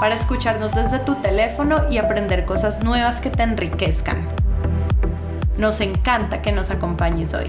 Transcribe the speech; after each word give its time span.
para 0.00 0.14
escucharnos 0.14 0.72
desde 0.72 0.98
tu 1.00 1.16
teléfono 1.16 1.90
y 1.90 1.98
aprender 1.98 2.44
cosas 2.44 2.84
nuevas 2.84 3.20
que 3.20 3.30
te 3.30 3.42
enriquezcan. 3.42 4.28
Nos 5.56 5.80
encanta 5.80 6.40
que 6.40 6.52
nos 6.52 6.70
acompañes 6.70 7.34
hoy. 7.34 7.48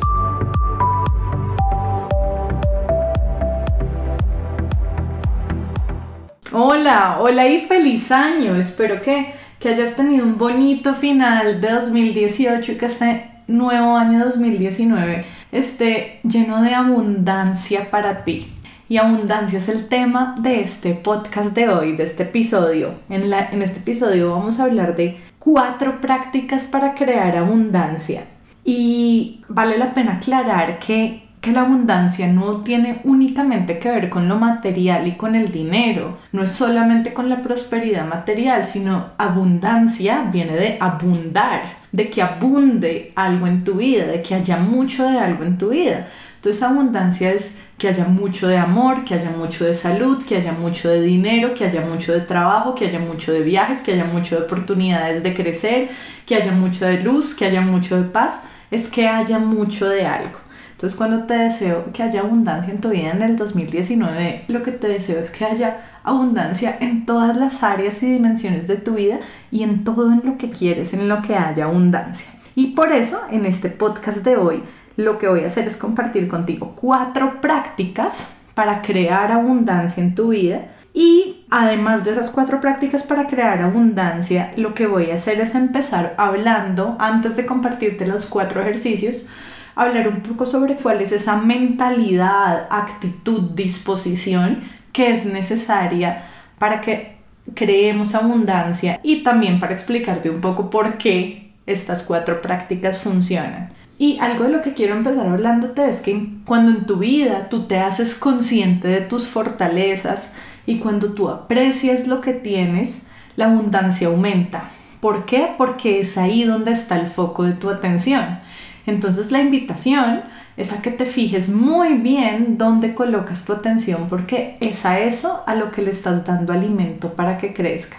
Hola, 6.52 7.18
hola 7.20 7.48
y 7.48 7.62
feliz 7.62 8.12
año. 8.12 8.56
Espero 8.56 9.02
que, 9.02 9.34
que 9.60 9.70
hayas 9.70 9.96
tenido 9.96 10.26
un 10.26 10.38
bonito 10.38 10.96
final 10.96 11.62
de 11.62 11.72
2018 11.72 12.72
y 12.72 12.76
que 12.76 12.86
este 12.88 13.32
nuevo 13.48 13.96
año 13.96 14.26
2019 14.26 15.26
esté 15.52 16.20
lleno 16.24 16.62
de 16.64 16.74
abundancia 16.74 17.92
para 17.92 18.24
ti 18.24 18.59
y 18.90 18.98
abundancia 18.98 19.60
es 19.60 19.70
el 19.70 19.88
tema 19.88 20.36
de 20.42 20.62
este 20.62 20.96
podcast 20.96 21.54
de 21.54 21.70
hoy, 21.70 21.96
de 21.96 22.04
este 22.04 22.24
episodio. 22.24 22.96
En, 23.08 23.30
la, 23.30 23.48
en 23.52 23.62
este 23.62 23.80
episodio 23.80 24.32
vamos 24.32 24.60
a 24.60 24.64
hablar 24.64 24.96
de 24.96 25.20
cuatro 25.38 26.02
prácticas 26.02 26.66
para 26.66 26.96
crear 26.96 27.38
abundancia. 27.38 28.26
Y 28.66 29.42
vale 29.48 29.78
la 29.78 29.92
pena 29.92 30.14
aclarar 30.14 30.80
que, 30.80 31.30
que 31.40 31.52
la 31.52 31.62
abundancia 31.62 32.28
no 32.34 32.62
tiene 32.62 33.02
únicamente 33.04 33.78
que 33.78 33.92
ver 33.92 34.10
con 34.10 34.28
lo 34.28 34.40
material 34.40 35.08
y 35.08 35.12
con 35.12 35.36
el 35.36 35.52
dinero, 35.52 36.18
no 36.32 36.44
es 36.44 36.52
solamente 36.52 37.14
con 37.14 37.30
la 37.30 37.44
prosperidad 37.44 38.08
material, 38.08 38.66
sino 38.66 39.12
abundancia 39.20 40.28
viene 40.32 40.56
de 40.56 40.78
abundar, 40.80 41.78
de 41.92 42.10
que 42.10 42.24
abunde 42.24 43.14
algo 43.16 43.46
en 43.46 43.64
tu 43.64 43.76
vida, 43.76 44.08
de 44.08 44.24
que 44.24 44.34
haya 44.34 44.58
mucho 44.58 45.08
de 45.08 45.20
algo 45.20 45.44
en 45.44 45.60
tu 45.60 45.70
vida. 45.70 46.08
Entonces 46.40 46.64
abundancia 46.64 47.34
es 47.34 47.56
que 47.78 47.90
haya 47.90 48.06
mucho 48.06 48.48
de 48.48 48.56
amor, 48.56 49.04
que 49.04 49.14
haya 49.14 49.30
mucho 49.30 49.66
de 49.66 49.74
salud, 49.74 50.24
que 50.24 50.38
haya 50.38 50.54
mucho 50.54 50.88
de 50.88 51.02
dinero, 51.02 51.54
que 51.54 51.66
haya 51.66 51.82
mucho 51.82 52.14
de 52.14 52.22
trabajo, 52.22 52.76
que 52.76 52.86
haya 52.86 53.00
mucho 53.00 53.34
de 53.34 53.42
viajes, 53.42 53.82
que 53.82 53.92
haya 53.92 54.06
mucho 54.06 54.38
de 54.38 54.44
oportunidades 54.44 55.22
de 55.22 55.34
crecer, 55.34 55.90
que 56.26 56.36
haya 56.36 56.54
mucho 56.54 56.86
de 56.86 57.02
luz, 57.02 57.36
que 57.36 57.44
haya 57.44 57.60
mucho 57.60 57.98
de 57.98 58.08
paz, 58.08 58.40
es 58.72 58.88
que 58.88 59.06
haya 59.06 59.38
mucho 59.38 59.90
de 59.90 60.06
algo. 60.06 60.40
Entonces 60.72 60.98
cuando 60.98 61.26
te 61.26 61.34
deseo 61.34 61.92
que 61.92 62.04
haya 62.04 62.22
abundancia 62.22 62.74
en 62.74 62.80
tu 62.80 62.92
vida 62.92 63.12
en 63.12 63.22
el 63.22 63.36
2019, 63.36 64.46
lo 64.48 64.64
que 64.64 64.72
te 64.72 64.88
deseo 64.88 65.20
es 65.20 65.30
que 65.30 65.44
haya 65.44 65.82
abundancia 66.06 66.78
en 66.80 67.06
todas 67.06 67.36
las 67.36 67.64
áreas 67.64 68.02
y 68.02 68.14
dimensiones 68.14 68.66
de 68.70 68.78
tu 68.78 68.94
vida 68.94 69.20
y 69.52 69.64
en 69.64 69.84
todo 69.84 70.14
en 70.14 70.22
lo 70.24 70.38
que 70.38 70.52
quieres, 70.52 70.94
en 70.94 71.10
lo 71.10 71.22
que 71.22 71.36
haya 71.36 71.66
abundancia. 71.66 72.32
Y 72.56 72.68
por 72.68 72.92
eso 72.92 73.22
en 73.32 73.46
este 73.46 73.70
podcast 73.70 74.24
de 74.24 74.38
hoy 74.38 74.64
lo 75.00 75.18
que 75.18 75.30
voy 75.30 75.46
a 75.46 75.48
hacer 75.48 75.66
es 75.66 75.78
compartir 75.78 76.28
contigo 76.28 76.74
cuatro 76.76 77.40
prácticas 77.40 78.36
para 78.54 78.82
crear 78.82 79.32
abundancia 79.32 80.04
en 80.04 80.14
tu 80.14 80.30
vida. 80.30 80.76
Y 80.94 81.46
además 81.50 82.04
de 82.04 82.12
esas 82.12 82.30
cuatro 82.30 82.60
prácticas 82.60 83.04
para 83.04 83.28
crear 83.28 83.62
abundancia, 83.62 84.52
lo 84.58 84.74
que 84.74 84.88
voy 84.88 85.12
a 85.12 85.16
hacer 85.16 85.40
es 85.40 85.56
empezar 85.56 86.16
hablando, 86.18 86.98
antes 87.00 87.38
de 87.38 87.46
compartirte 87.46 88.06
los 88.06 88.26
cuatro 88.26 88.60
ejercicios, 88.60 89.26
hablar 89.74 90.10
un 90.10 90.20
poco 90.20 90.46
sobre 90.46 90.76
cuál 90.76 91.00
es 91.00 91.14
esa 91.14 91.38
mentalidad, 91.38 92.68
actitud, 92.70 93.52
disposición 93.52 94.64
que 94.92 95.12
es 95.12 95.24
necesaria 95.24 96.26
para 96.58 96.82
que 96.82 97.16
creemos 97.56 98.16
abundancia 98.16 99.00
y 99.02 99.24
también 99.24 99.62
para 99.62 99.72
explicarte 99.72 100.30
un 100.30 100.42
poco 100.42 100.70
por 100.70 100.98
qué 100.98 101.54
estas 101.66 102.04
cuatro 102.04 102.42
prácticas 102.42 103.00
funcionan. 103.00 103.79
Y 104.02 104.18
algo 104.20 104.46
de 104.46 104.52
lo 104.52 104.62
que 104.62 104.74
quiero 104.74 104.96
empezar 104.96 105.28
hablándote 105.28 105.90
es 105.90 106.00
que 106.00 106.30
cuando 106.46 106.72
en 106.72 106.86
tu 106.86 106.96
vida 106.96 107.48
tú 107.50 107.64
te 107.64 107.80
haces 107.80 108.16
consciente 108.16 108.88
de 108.88 109.02
tus 109.02 109.28
fortalezas 109.28 110.36
y 110.66 110.78
cuando 110.78 111.12
tú 111.12 111.28
aprecias 111.28 112.08
lo 112.08 112.22
que 112.22 112.32
tienes, 112.32 113.08
la 113.36 113.48
abundancia 113.48 114.08
aumenta. 114.08 114.70
¿Por 115.02 115.26
qué? 115.26 115.50
Porque 115.58 116.00
es 116.00 116.18
ahí 116.18 116.46
donde 116.46 116.72
está 116.72 116.98
el 116.98 117.08
foco 117.08 117.44
de 117.44 117.52
tu 117.52 117.70
atención. 117.70 118.40
Entonces 118.86 119.32
la 119.32 119.42
invitación 119.42 120.22
es 120.56 120.72
a 120.72 120.82
que 120.82 120.92
te 120.92 121.06
fijes 121.06 121.50
muy 121.50 121.96
bien 121.96 122.58
dónde 122.58 122.96
colocas 122.96 123.44
tu 123.44 123.52
atención 123.52 124.08
porque 124.08 124.56
es 124.62 124.86
a 124.86 125.02
eso 125.02 125.44
a 125.46 125.56
lo 125.56 125.72
que 125.72 125.82
le 125.82 125.92
estás 125.92 126.26
dando 126.26 126.54
alimento 126.54 127.16
para 127.16 127.38
que 127.38 127.54
crezca. 127.54 127.98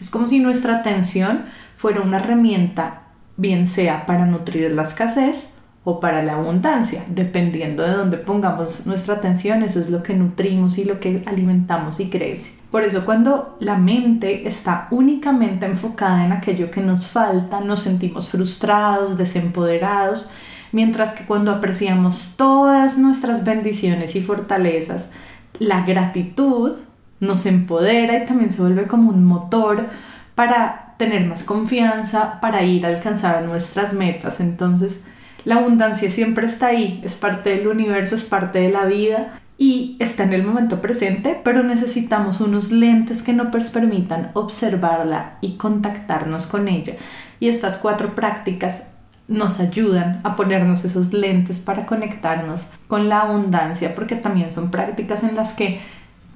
Es 0.00 0.08
como 0.08 0.26
si 0.26 0.40
nuestra 0.40 0.76
atención 0.76 1.44
fuera 1.76 2.00
una 2.00 2.16
herramienta 2.16 3.01
bien 3.36 3.66
sea 3.66 4.06
para 4.06 4.26
nutrir 4.26 4.72
la 4.72 4.82
escasez 4.82 5.50
o 5.84 5.98
para 5.98 6.22
la 6.22 6.34
abundancia, 6.34 7.04
dependiendo 7.08 7.82
de 7.82 7.92
dónde 7.92 8.16
pongamos 8.16 8.86
nuestra 8.86 9.14
atención, 9.14 9.62
eso 9.62 9.80
es 9.80 9.90
lo 9.90 10.02
que 10.02 10.14
nutrimos 10.14 10.78
y 10.78 10.84
lo 10.84 11.00
que 11.00 11.22
alimentamos 11.26 11.98
y 11.98 12.08
crece. 12.08 12.60
Por 12.70 12.84
eso 12.84 13.04
cuando 13.04 13.56
la 13.58 13.76
mente 13.76 14.46
está 14.46 14.86
únicamente 14.92 15.66
enfocada 15.66 16.24
en 16.24 16.32
aquello 16.32 16.70
que 16.70 16.80
nos 16.80 17.10
falta, 17.10 17.60
nos 17.60 17.80
sentimos 17.80 18.28
frustrados, 18.28 19.18
desempoderados, 19.18 20.32
mientras 20.70 21.12
que 21.12 21.24
cuando 21.24 21.50
apreciamos 21.50 22.34
todas 22.36 22.96
nuestras 22.96 23.44
bendiciones 23.44 24.14
y 24.14 24.22
fortalezas, 24.22 25.10
la 25.58 25.84
gratitud 25.84 26.76
nos 27.18 27.44
empodera 27.46 28.22
y 28.22 28.24
también 28.24 28.52
se 28.52 28.62
vuelve 28.62 28.86
como 28.86 29.10
un 29.10 29.24
motor 29.24 29.86
para 30.34 30.91
tener 31.02 31.26
más 31.26 31.42
confianza 31.42 32.40
para 32.40 32.62
ir 32.62 32.86
a 32.86 32.90
alcanzar 32.90 33.42
nuestras 33.42 33.92
metas. 33.92 34.38
Entonces, 34.38 35.02
la 35.44 35.56
abundancia 35.56 36.08
siempre 36.08 36.46
está 36.46 36.68
ahí, 36.68 37.00
es 37.02 37.16
parte 37.16 37.50
del 37.50 37.66
universo, 37.66 38.14
es 38.14 38.22
parte 38.22 38.60
de 38.60 38.70
la 38.70 38.84
vida 38.84 39.32
y 39.58 39.96
está 39.98 40.22
en 40.22 40.32
el 40.32 40.44
momento 40.44 40.80
presente, 40.80 41.40
pero 41.42 41.64
necesitamos 41.64 42.40
unos 42.40 42.70
lentes 42.70 43.24
que 43.24 43.32
nos 43.32 43.68
permitan 43.70 44.30
observarla 44.34 45.38
y 45.40 45.56
contactarnos 45.56 46.46
con 46.46 46.68
ella. 46.68 46.94
Y 47.40 47.48
estas 47.48 47.78
cuatro 47.78 48.14
prácticas 48.14 48.90
nos 49.26 49.58
ayudan 49.58 50.20
a 50.22 50.36
ponernos 50.36 50.84
esos 50.84 51.12
lentes 51.12 51.58
para 51.58 51.84
conectarnos 51.84 52.70
con 52.86 53.08
la 53.08 53.22
abundancia, 53.22 53.96
porque 53.96 54.14
también 54.14 54.52
son 54.52 54.70
prácticas 54.70 55.24
en 55.24 55.34
las 55.34 55.54
que 55.54 55.80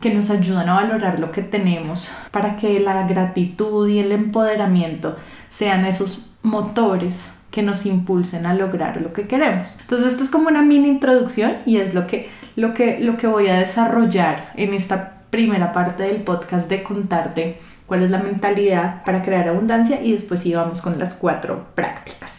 que 0.00 0.14
nos 0.14 0.30
ayudan 0.30 0.68
a 0.68 0.74
valorar 0.74 1.20
lo 1.20 1.32
que 1.32 1.42
tenemos 1.42 2.12
para 2.30 2.56
que 2.56 2.78
la 2.80 3.06
gratitud 3.06 3.88
y 3.88 3.98
el 3.98 4.12
empoderamiento 4.12 5.16
sean 5.50 5.86
esos 5.86 6.26
motores 6.42 7.38
que 7.50 7.62
nos 7.62 7.86
impulsen 7.86 8.44
a 8.44 8.54
lograr 8.54 9.00
lo 9.00 9.12
que 9.12 9.26
queremos. 9.26 9.78
Entonces 9.80 10.12
esto 10.12 10.22
es 10.22 10.30
como 10.30 10.48
una 10.48 10.62
mini 10.62 10.88
introducción 10.88 11.56
y 11.64 11.78
es 11.78 11.94
lo 11.94 12.06
que, 12.06 12.28
lo 12.54 12.74
que, 12.74 13.00
lo 13.00 13.16
que 13.16 13.26
voy 13.26 13.48
a 13.48 13.58
desarrollar 13.58 14.52
en 14.56 14.74
esta 14.74 15.22
primera 15.30 15.72
parte 15.72 16.02
del 16.02 16.22
podcast 16.22 16.68
de 16.68 16.82
contarte 16.82 17.58
cuál 17.86 18.02
es 18.02 18.10
la 18.10 18.18
mentalidad 18.18 19.04
para 19.04 19.22
crear 19.22 19.48
abundancia 19.48 20.02
y 20.02 20.12
después 20.12 20.40
sí 20.40 20.54
vamos 20.54 20.82
con 20.82 20.98
las 20.98 21.14
cuatro 21.14 21.66
prácticas. 21.74 22.35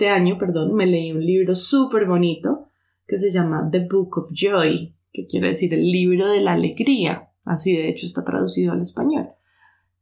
Este, 0.00 0.08
año, 0.08 0.38
perdón, 0.38 0.72
me 0.72 0.86
leí 0.86 1.12
un 1.12 1.22
libro 1.22 1.54
súper 1.54 2.06
bonito 2.06 2.70
que 3.06 3.18
se 3.18 3.30
llama 3.30 3.68
The 3.70 3.86
Book 3.86 4.16
of 4.16 4.30
Joy, 4.32 4.96
que 5.12 5.26
quiere 5.26 5.48
decir 5.48 5.74
el 5.74 5.92
libro 5.92 6.26
de 6.30 6.40
la 6.40 6.52
alegría. 6.52 7.28
Así 7.44 7.76
de 7.76 7.90
hecho 7.90 8.06
está 8.06 8.24
traducido 8.24 8.72
al 8.72 8.80
español. 8.80 9.28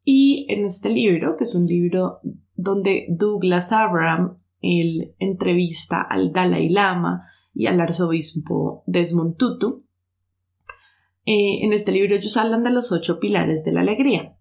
Y 0.04 0.46
en 0.50 0.64
este 0.64 0.90
libro, 0.90 1.36
que 1.36 1.42
es 1.42 1.52
un 1.52 1.66
libro 1.66 2.20
donde 2.54 3.06
Douglas 3.08 3.72
Abraham, 3.72 4.38
él 4.60 5.16
entrevista 5.18 6.00
al 6.00 6.32
Dalai 6.32 6.68
Lama 6.68 7.26
y 7.52 7.66
al 7.66 7.80
arzobispo 7.80 8.84
Desmond 8.86 9.36
Tutu, 9.36 9.84
eh, 11.26 11.64
en 11.64 11.72
este 11.72 11.90
libro 11.90 12.14
ellos 12.14 12.36
hablan 12.36 12.62
de 12.62 12.70
los 12.70 12.92
ocho 12.92 13.18
pilares 13.18 13.64
de 13.64 13.72
la 13.72 13.80
alegría. 13.80 14.37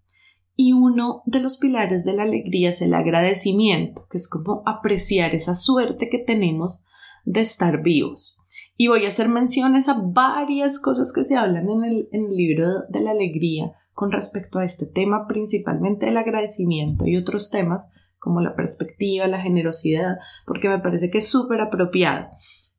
Y 0.60 0.72
uno 0.72 1.22
de 1.24 1.38
los 1.38 1.56
pilares 1.56 2.04
de 2.04 2.14
la 2.14 2.24
alegría 2.24 2.70
es 2.70 2.82
el 2.82 2.92
agradecimiento, 2.92 4.08
que 4.10 4.16
es 4.16 4.28
como 4.28 4.64
apreciar 4.66 5.32
esa 5.36 5.54
suerte 5.54 6.08
que 6.10 6.18
tenemos 6.18 6.82
de 7.24 7.42
estar 7.42 7.80
vivos. 7.80 8.40
Y 8.76 8.88
voy 8.88 9.04
a 9.04 9.08
hacer 9.08 9.28
menciones 9.28 9.88
a 9.88 10.00
varias 10.02 10.80
cosas 10.82 11.12
que 11.14 11.22
se 11.22 11.36
hablan 11.36 11.70
en 11.70 11.84
el, 11.84 12.08
en 12.10 12.26
el 12.26 12.34
libro 12.34 12.66
de 12.88 13.00
la 13.00 13.12
alegría 13.12 13.70
con 13.92 14.10
respecto 14.10 14.58
a 14.58 14.64
este 14.64 14.86
tema, 14.86 15.28
principalmente 15.28 16.08
el 16.08 16.16
agradecimiento 16.16 17.06
y 17.06 17.16
otros 17.16 17.50
temas 17.50 17.92
como 18.18 18.40
la 18.40 18.56
perspectiva, 18.56 19.28
la 19.28 19.40
generosidad, 19.40 20.16
porque 20.44 20.68
me 20.68 20.80
parece 20.80 21.08
que 21.08 21.18
es 21.18 21.28
súper 21.28 21.60
apropiado. 21.60 22.30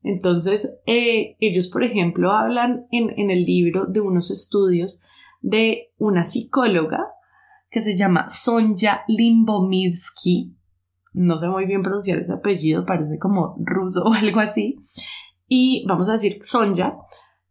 Entonces, 0.03 0.81
eh, 0.85 1.37
ellos, 1.39 1.69
por 1.69 1.85
ejemplo, 1.85 2.33
hablan 2.33 2.87
en, 2.91 3.17
en 3.17 3.31
el 3.31 3.43
libro 3.43 3.85
de 3.85 4.01
unos 4.01 4.31
estudios 4.31 5.01
de 5.39 5.93
una 5.97 6.25
psicóloga 6.25 7.13
que 7.69 7.81
se 7.81 7.95
llama 7.95 8.30
Sonja 8.30 9.04
Limbomirsky. 9.07 10.56
No 11.13 11.38
sé 11.38 11.48
muy 11.48 11.66
bien 11.66 11.81
pronunciar 11.81 12.19
ese 12.19 12.33
apellido, 12.33 12.86
parece 12.86 13.18
como 13.19 13.56
ruso 13.60 14.04
o 14.06 14.13
algo 14.13 14.39
así. 14.39 14.77
Y 15.48 15.86
vamos 15.88 16.07
a 16.10 16.13
decir 16.13 16.39
Sonja, 16.42 16.98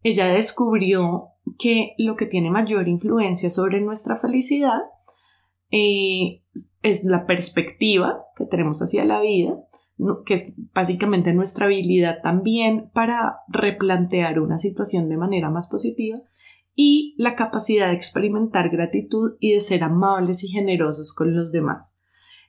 ella 0.03 0.27
descubrió 0.27 1.29
que 1.59 1.95
lo 1.99 2.17
que 2.17 2.27
tiene 2.27 2.51
mayor 2.51 2.89
influencia 2.89 3.51
sobre 3.51 3.81
nuestra 3.81 4.17
felicidad 4.17 4.81
eh, 5.71 6.43
es 6.83 7.05
la 7.05 7.27
perspectiva 7.27 8.25
que 8.37 8.47
tenemos 8.47 8.81
hacia 8.81 9.05
la 9.05 9.21
vida, 9.21 9.59
que 10.25 10.35
es 10.35 10.55
básicamente 10.73 11.33
nuestra 11.33 11.67
habilidad 11.67 12.23
también 12.23 12.91
para 12.95 13.41
replantear 13.49 14.39
una 14.39 14.59
situación 14.59 15.09
de 15.09 15.17
manera 15.17 15.51
más 15.51 15.69
positiva 15.69 16.21
y 16.81 17.17
la 17.19 17.35
capacidad 17.35 17.89
de 17.89 17.95
experimentar 17.95 18.71
gratitud 18.71 19.33
y 19.41 19.53
de 19.53 19.61
ser 19.61 19.83
amables 19.83 20.45
y 20.45 20.49
generosos 20.49 21.13
con 21.13 21.37
los 21.37 21.51
demás. 21.51 21.97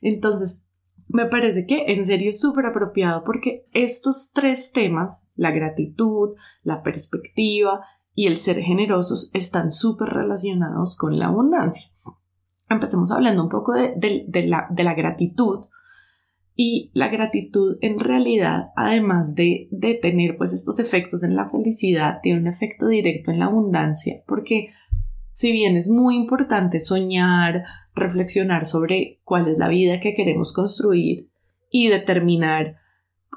Entonces, 0.01 0.67
me 1.07 1.25
parece 1.25 1.65
que 1.65 1.91
en 1.93 2.05
serio 2.05 2.29
es 2.29 2.39
súper 2.39 2.67
apropiado 2.67 3.23
porque 3.23 3.65
estos 3.73 4.31
tres 4.31 4.71
temas, 4.71 5.31
la 5.35 5.49
gratitud, 5.49 6.35
la 6.61 6.83
perspectiva 6.83 7.83
y 8.13 8.27
el 8.27 8.37
ser 8.37 8.59
generosos, 8.59 9.31
están 9.33 9.71
súper 9.71 10.09
relacionados 10.09 10.95
con 10.95 11.17
la 11.17 11.29
abundancia. 11.29 11.91
Empecemos 12.69 13.11
hablando 13.11 13.41
un 13.41 13.49
poco 13.49 13.73
de, 13.73 13.95
la, 14.45 14.67
de 14.69 14.83
la 14.83 14.93
gratitud 14.93 15.65
y 16.61 16.91
la 16.93 17.07
gratitud 17.07 17.77
en 17.79 17.99
realidad, 17.99 18.71
además 18.75 19.33
de, 19.33 19.69
tener 20.01 20.35
pues 20.35 20.51
estos 20.51 20.77
efectos 20.81 21.23
en 21.23 21.37
la 21.37 21.49
felicidad, 21.49 22.19
tiene 22.21 22.41
un 22.41 22.47
efecto 22.47 22.89
directo 22.89 23.31
en 23.31 23.39
la 23.39 23.45
abundancia, 23.45 24.23
porque 24.27 24.71
si 25.31 25.53
bien 25.53 25.77
es 25.77 25.89
muy 25.89 26.17
importante 26.17 26.81
soñar, 26.81 27.63
reflexionar 27.95 28.65
sobre 28.65 29.21
cuál 29.23 29.47
es 29.47 29.57
la 29.57 29.69
vida 29.69 30.01
que 30.01 30.13
queremos 30.13 30.51
construir 30.51 31.29
y 31.71 31.87
determinar 31.87 32.75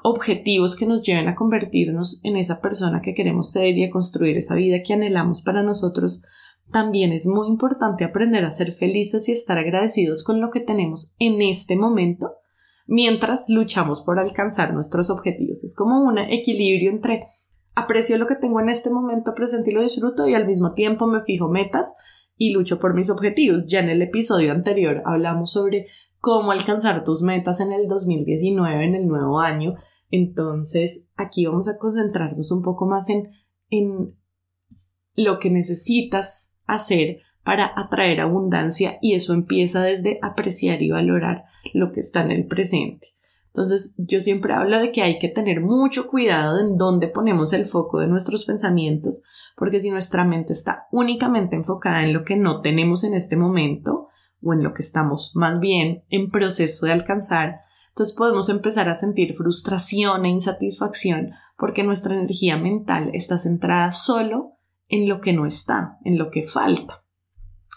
objetivos 0.03 0.75
que 0.75 0.85
nos 0.85 1.01
lleven 1.01 1.29
a 1.29 1.35
convertirnos 1.35 2.19
en 2.25 2.35
esa 2.35 2.59
persona 2.59 3.01
que 3.01 3.13
queremos 3.13 3.53
ser 3.53 3.77
y 3.77 3.85
a 3.85 3.89
construir 3.89 4.35
esa 4.35 4.55
vida 4.55 4.83
que 4.83 4.95
anhelamos 4.95 5.43
para 5.43 5.63
nosotros, 5.63 6.23
también 6.73 7.13
es 7.13 7.25
muy 7.25 7.47
importante 7.47 8.03
aprender 8.03 8.43
a 8.43 8.51
ser 8.51 8.73
felices 8.73 9.29
y 9.29 9.31
estar 9.31 9.57
agradecidos 9.57 10.25
con 10.25 10.41
lo 10.41 10.51
que 10.51 10.59
tenemos 10.59 11.15
en 11.19 11.41
este 11.41 11.77
momento 11.77 12.33
mientras 12.85 13.45
luchamos 13.47 14.01
por 14.01 14.19
alcanzar 14.19 14.73
nuestros 14.73 15.09
objetivos. 15.09 15.63
Es 15.63 15.75
como 15.75 16.03
un 16.03 16.17
equilibrio 16.17 16.91
entre 16.91 17.23
aprecio 17.75 18.17
lo 18.17 18.27
que 18.27 18.35
tengo 18.35 18.59
en 18.59 18.69
este 18.69 18.89
momento 18.89 19.33
presente 19.33 19.71
y 19.71 19.73
lo 19.73 19.81
disfruto 19.81 20.27
y 20.27 20.35
al 20.35 20.45
mismo 20.45 20.73
tiempo 20.73 21.07
me 21.07 21.21
fijo 21.21 21.49
metas 21.49 21.95
y 22.37 22.51
lucho 22.51 22.79
por 22.79 22.93
mis 22.93 23.09
objetivos. 23.09 23.67
Ya 23.67 23.79
en 23.79 23.89
el 23.89 24.01
episodio 24.01 24.51
anterior 24.51 25.01
hablamos 25.05 25.51
sobre 25.51 25.87
cómo 26.19 26.51
alcanzar 26.51 27.03
tus 27.03 27.21
metas 27.21 27.59
en 27.59 27.71
el 27.71 27.87
2019, 27.87 28.85
en 28.85 28.95
el 28.95 29.07
nuevo 29.07 29.39
año. 29.39 29.75
Entonces, 30.09 31.07
aquí 31.15 31.45
vamos 31.45 31.67
a 31.67 31.77
concentrarnos 31.77 32.51
un 32.51 32.61
poco 32.61 32.85
más 32.85 33.09
en, 33.09 33.31
en 33.69 34.15
lo 35.15 35.39
que 35.39 35.49
necesitas 35.49 36.55
hacer 36.65 37.17
para 37.43 37.71
atraer 37.75 38.21
abundancia 38.21 38.99
y 39.01 39.15
eso 39.15 39.33
empieza 39.33 39.81
desde 39.81 40.19
apreciar 40.21 40.81
y 40.81 40.91
valorar 40.91 41.45
lo 41.73 41.91
que 41.91 41.99
está 41.99 42.21
en 42.21 42.31
el 42.31 42.47
presente. 42.47 43.13
Entonces 43.47 43.95
yo 43.99 44.19
siempre 44.19 44.53
hablo 44.53 44.79
de 44.79 44.91
que 44.91 45.03
hay 45.03 45.19
que 45.19 45.29
tener 45.29 45.61
mucho 45.61 46.07
cuidado 46.07 46.59
en 46.59 46.75
dónde 46.77 47.07
ponemos 47.07 47.53
el 47.53 47.65
foco 47.65 47.99
de 47.99 48.07
nuestros 48.07 48.45
pensamientos, 48.45 49.21
porque 49.55 49.79
si 49.79 49.91
nuestra 49.91 50.25
mente 50.25 50.53
está 50.53 50.87
únicamente 50.91 51.55
enfocada 51.55 52.03
en 52.03 52.13
lo 52.13 52.25
que 52.25 52.35
no 52.35 52.61
tenemos 52.61 53.03
en 53.03 53.13
este 53.13 53.35
momento 53.35 54.07
o 54.41 54.53
en 54.53 54.63
lo 54.63 54.73
que 54.73 54.81
estamos 54.81 55.31
más 55.35 55.59
bien 55.59 56.03
en 56.09 56.31
proceso 56.31 56.87
de 56.87 56.93
alcanzar, 56.93 57.61
entonces 57.89 58.15
podemos 58.15 58.49
empezar 58.49 58.89
a 58.89 58.95
sentir 58.95 59.35
frustración 59.35 60.25
e 60.25 60.29
insatisfacción 60.29 61.33
porque 61.55 61.83
nuestra 61.83 62.15
energía 62.15 62.57
mental 62.57 63.11
está 63.13 63.37
centrada 63.37 63.91
solo 63.91 64.53
en 64.89 65.07
lo 65.07 65.21
que 65.21 65.33
no 65.33 65.45
está, 65.45 65.99
en 66.03 66.17
lo 66.17 66.31
que 66.31 66.41
falta. 66.41 67.02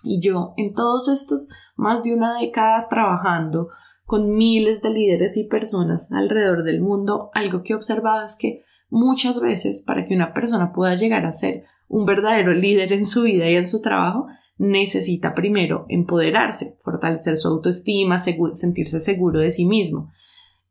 Y 0.06 0.20
yo 0.20 0.55
en 0.56 0.73
todos 0.73 1.08
estos 1.08 1.49
más 1.75 2.05
de 2.05 2.14
una 2.14 2.38
década 2.38 2.87
trabajando 2.88 3.70
con 4.05 4.37
miles 4.37 4.81
de 4.81 4.91
líderes 4.91 5.37
y 5.37 5.49
personas 5.49 6.12
alrededor 6.12 6.62
del 6.62 6.81
mundo, 6.81 7.31
algo 7.35 7.64
que 7.64 7.73
he 7.73 7.76
observado 7.76 8.25
es 8.25 8.37
que 8.37 8.62
muchas 8.88 9.41
veces 9.41 9.82
para 9.85 10.06
que 10.06 10.14
una 10.14 10.32
persona 10.32 10.73
pueda 10.73 10.94
llegar 10.94 11.26
a 11.26 11.32
ser 11.32 11.64
un 11.88 12.06
verdadero 12.06 12.53
líder 12.53 12.93
en 12.93 13.05
su 13.05 13.23
vida 13.23 13.50
y 13.50 13.56
en 13.56 13.67
su 13.67 13.82
trabajo, 13.82 14.29
necesita 14.58 15.35
primero 15.35 15.87
empoderarse, 15.88 16.75
fortalecer 16.82 17.37
su 17.37 17.49
autoestima, 17.49 18.20
sentirse 18.20 19.00
seguro 19.00 19.41
de 19.41 19.50
sí 19.50 19.67
mismo. 19.67 20.12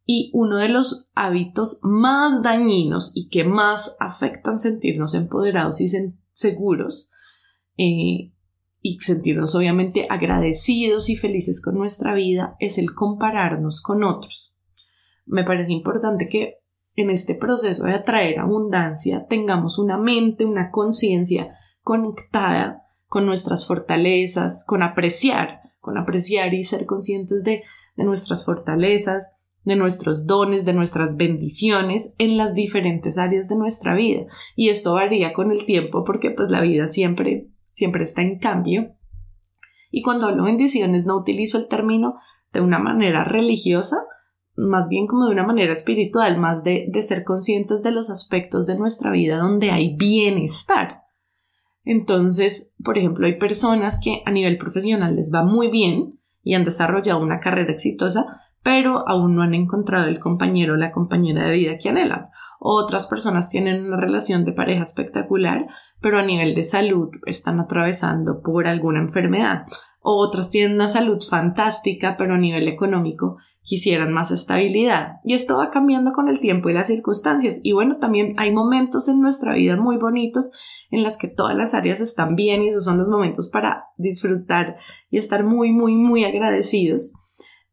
Y 0.06 0.32
uno 0.34 0.58
de 0.58 0.70
los 0.70 1.10
hábitos 1.14 1.80
más 1.84 2.42
dañinos 2.42 3.12
y 3.16 3.28
que 3.28 3.44
más 3.44 3.98
afectan 4.00 4.60
sentirnos 4.60 5.14
empoderados 5.14 5.82
y 5.82 5.88
seguros 6.32 7.12
eh, 7.78 8.32
y 8.88 9.00
sentirnos 9.00 9.56
obviamente 9.56 10.06
agradecidos 10.12 11.10
y 11.10 11.16
felices 11.16 11.60
con 11.60 11.74
nuestra 11.74 12.14
vida 12.14 12.56
es 12.60 12.78
el 12.78 12.94
compararnos 12.94 13.82
con 13.82 14.04
otros. 14.04 14.56
Me 15.26 15.44
parece 15.44 15.72
importante 15.72 16.30
que 16.30 16.60
en 16.96 17.10
este 17.10 17.34
proceso 17.34 17.86
de 17.86 17.96
atraer 17.96 18.38
abundancia 18.38 19.26
tengamos 19.28 19.80
una 19.80 19.98
mente, 19.98 20.46
una 20.46 20.70
conciencia 20.70 21.58
conectada 21.82 22.84
con 23.08 23.26
nuestras 23.26 23.66
fortalezas, 23.66 24.64
con 24.68 24.84
apreciar, 24.84 25.62
con 25.80 25.98
apreciar 25.98 26.54
y 26.54 26.64
ser 26.64 26.86
conscientes 26.86 27.44
de, 27.44 27.64
de 27.96 28.04
nuestras 28.04 28.46
fortalezas, 28.46 29.32
de 29.64 29.78
nuestros 29.78 30.28
dones, 30.28 30.64
de 30.64 30.74
nuestras 30.74 31.18
bendiciones 31.18 32.14
en 32.20 32.38
las 32.38 32.54
diferentes 32.54 33.18
áreas 33.18 33.50
de 33.50 33.56
nuestra 33.56 33.96
vida. 33.96 34.28
Y 34.56 34.70
esto 34.70 34.94
varía 34.94 35.34
con 35.34 35.52
el 35.52 35.66
tiempo 35.66 36.04
porque 36.04 36.30
pues 36.30 36.52
la 36.52 36.62
vida 36.62 36.88
siempre 36.88 37.48
siempre 37.76 38.04
está 38.04 38.22
en 38.22 38.40
cambio. 38.40 38.96
Y 39.92 40.02
cuando 40.02 40.28
hablo 40.28 40.46
bendiciones 40.46 41.06
no 41.06 41.16
utilizo 41.18 41.58
el 41.58 41.68
término 41.68 42.16
de 42.52 42.62
una 42.62 42.80
manera 42.80 43.24
religiosa, 43.24 43.98
más 44.56 44.88
bien 44.90 45.06
como 45.06 45.26
de 45.26 45.32
una 45.32 45.46
manera 45.46 45.74
espiritual, 45.74 46.38
más 46.38 46.64
de, 46.64 46.86
de 46.90 47.04
ser 47.04 47.24
conscientes 47.24 47.84
de 47.84 47.92
los 47.92 48.10
aspectos 48.10 48.66
de 48.66 48.78
nuestra 48.78 49.12
vida 49.12 49.38
donde 49.38 49.72
hay 49.72 49.96
bienestar. 49.96 51.02
Entonces, 51.84 52.74
por 52.84 52.98
ejemplo, 52.98 53.28
hay 53.28 53.38
personas 53.38 54.00
que 54.04 54.22
a 54.26 54.32
nivel 54.32 54.58
profesional 54.58 55.16
les 55.16 55.32
va 55.34 55.44
muy 55.44 55.70
bien 55.70 56.20
y 56.44 56.54
han 56.56 56.66
desarrollado 56.66 57.20
una 57.20 57.40
carrera 57.40 57.74
exitosa, 57.74 58.42
pero 58.64 59.08
aún 59.08 59.36
no 59.36 59.44
han 59.44 59.54
encontrado 59.54 60.08
el 60.08 60.20
compañero 60.20 60.74
o 60.74 60.78
la 60.78 60.92
compañera 60.92 61.46
de 61.46 61.54
vida 61.54 61.78
que 61.78 61.90
anhelan. 61.90 62.30
Otras 62.68 63.06
personas 63.06 63.52
tienen 63.52 63.86
una 63.86 63.98
relación 63.98 64.44
de 64.44 64.52
pareja 64.52 64.82
espectacular, 64.82 65.68
pero 66.02 66.18
a 66.18 66.24
nivel 66.24 66.56
de 66.56 66.64
salud 66.64 67.12
están 67.28 67.60
atravesando 67.60 68.42
por 68.42 68.66
alguna 68.66 69.02
enfermedad. 69.02 69.68
Otras 70.02 70.50
tienen 70.50 70.74
una 70.74 70.88
salud 70.88 71.22
fantástica, 71.22 72.16
pero 72.18 72.34
a 72.34 72.40
nivel 72.40 72.68
económico 72.68 73.38
quisieran 73.62 74.12
más 74.12 74.32
estabilidad. 74.32 75.18
Y 75.24 75.36
esto 75.36 75.58
va 75.58 75.70
cambiando 75.70 76.12
con 76.12 76.28
el 76.28 76.40
tiempo 76.40 76.68
y 76.72 76.74
las 76.74 76.88
circunstancias. 76.88 77.60
Y 77.62 77.74
bueno, 77.74 78.00
también 78.00 78.34
hay 78.38 78.52
momentos 78.52 79.08
en 79.10 79.22
nuestra 79.22 79.54
vida 79.54 79.76
muy 79.76 79.98
bonitos 79.98 80.50
en 80.90 81.04
las 81.04 81.20
que 81.20 81.28
todas 81.28 81.56
las 81.56 81.76
áreas 81.76 82.00
están 82.00 82.36
bien 82.36 82.64
y 82.64 82.70
esos 82.70 82.84
son 82.84 82.98
los 82.98 83.10
momentos 83.10 83.48
para 83.48 83.90
disfrutar 83.98 84.78
y 85.12 85.20
estar 85.20 85.44
muy, 85.44 85.72
muy, 85.72 85.94
muy 85.94 86.24
agradecidos. 86.24 87.14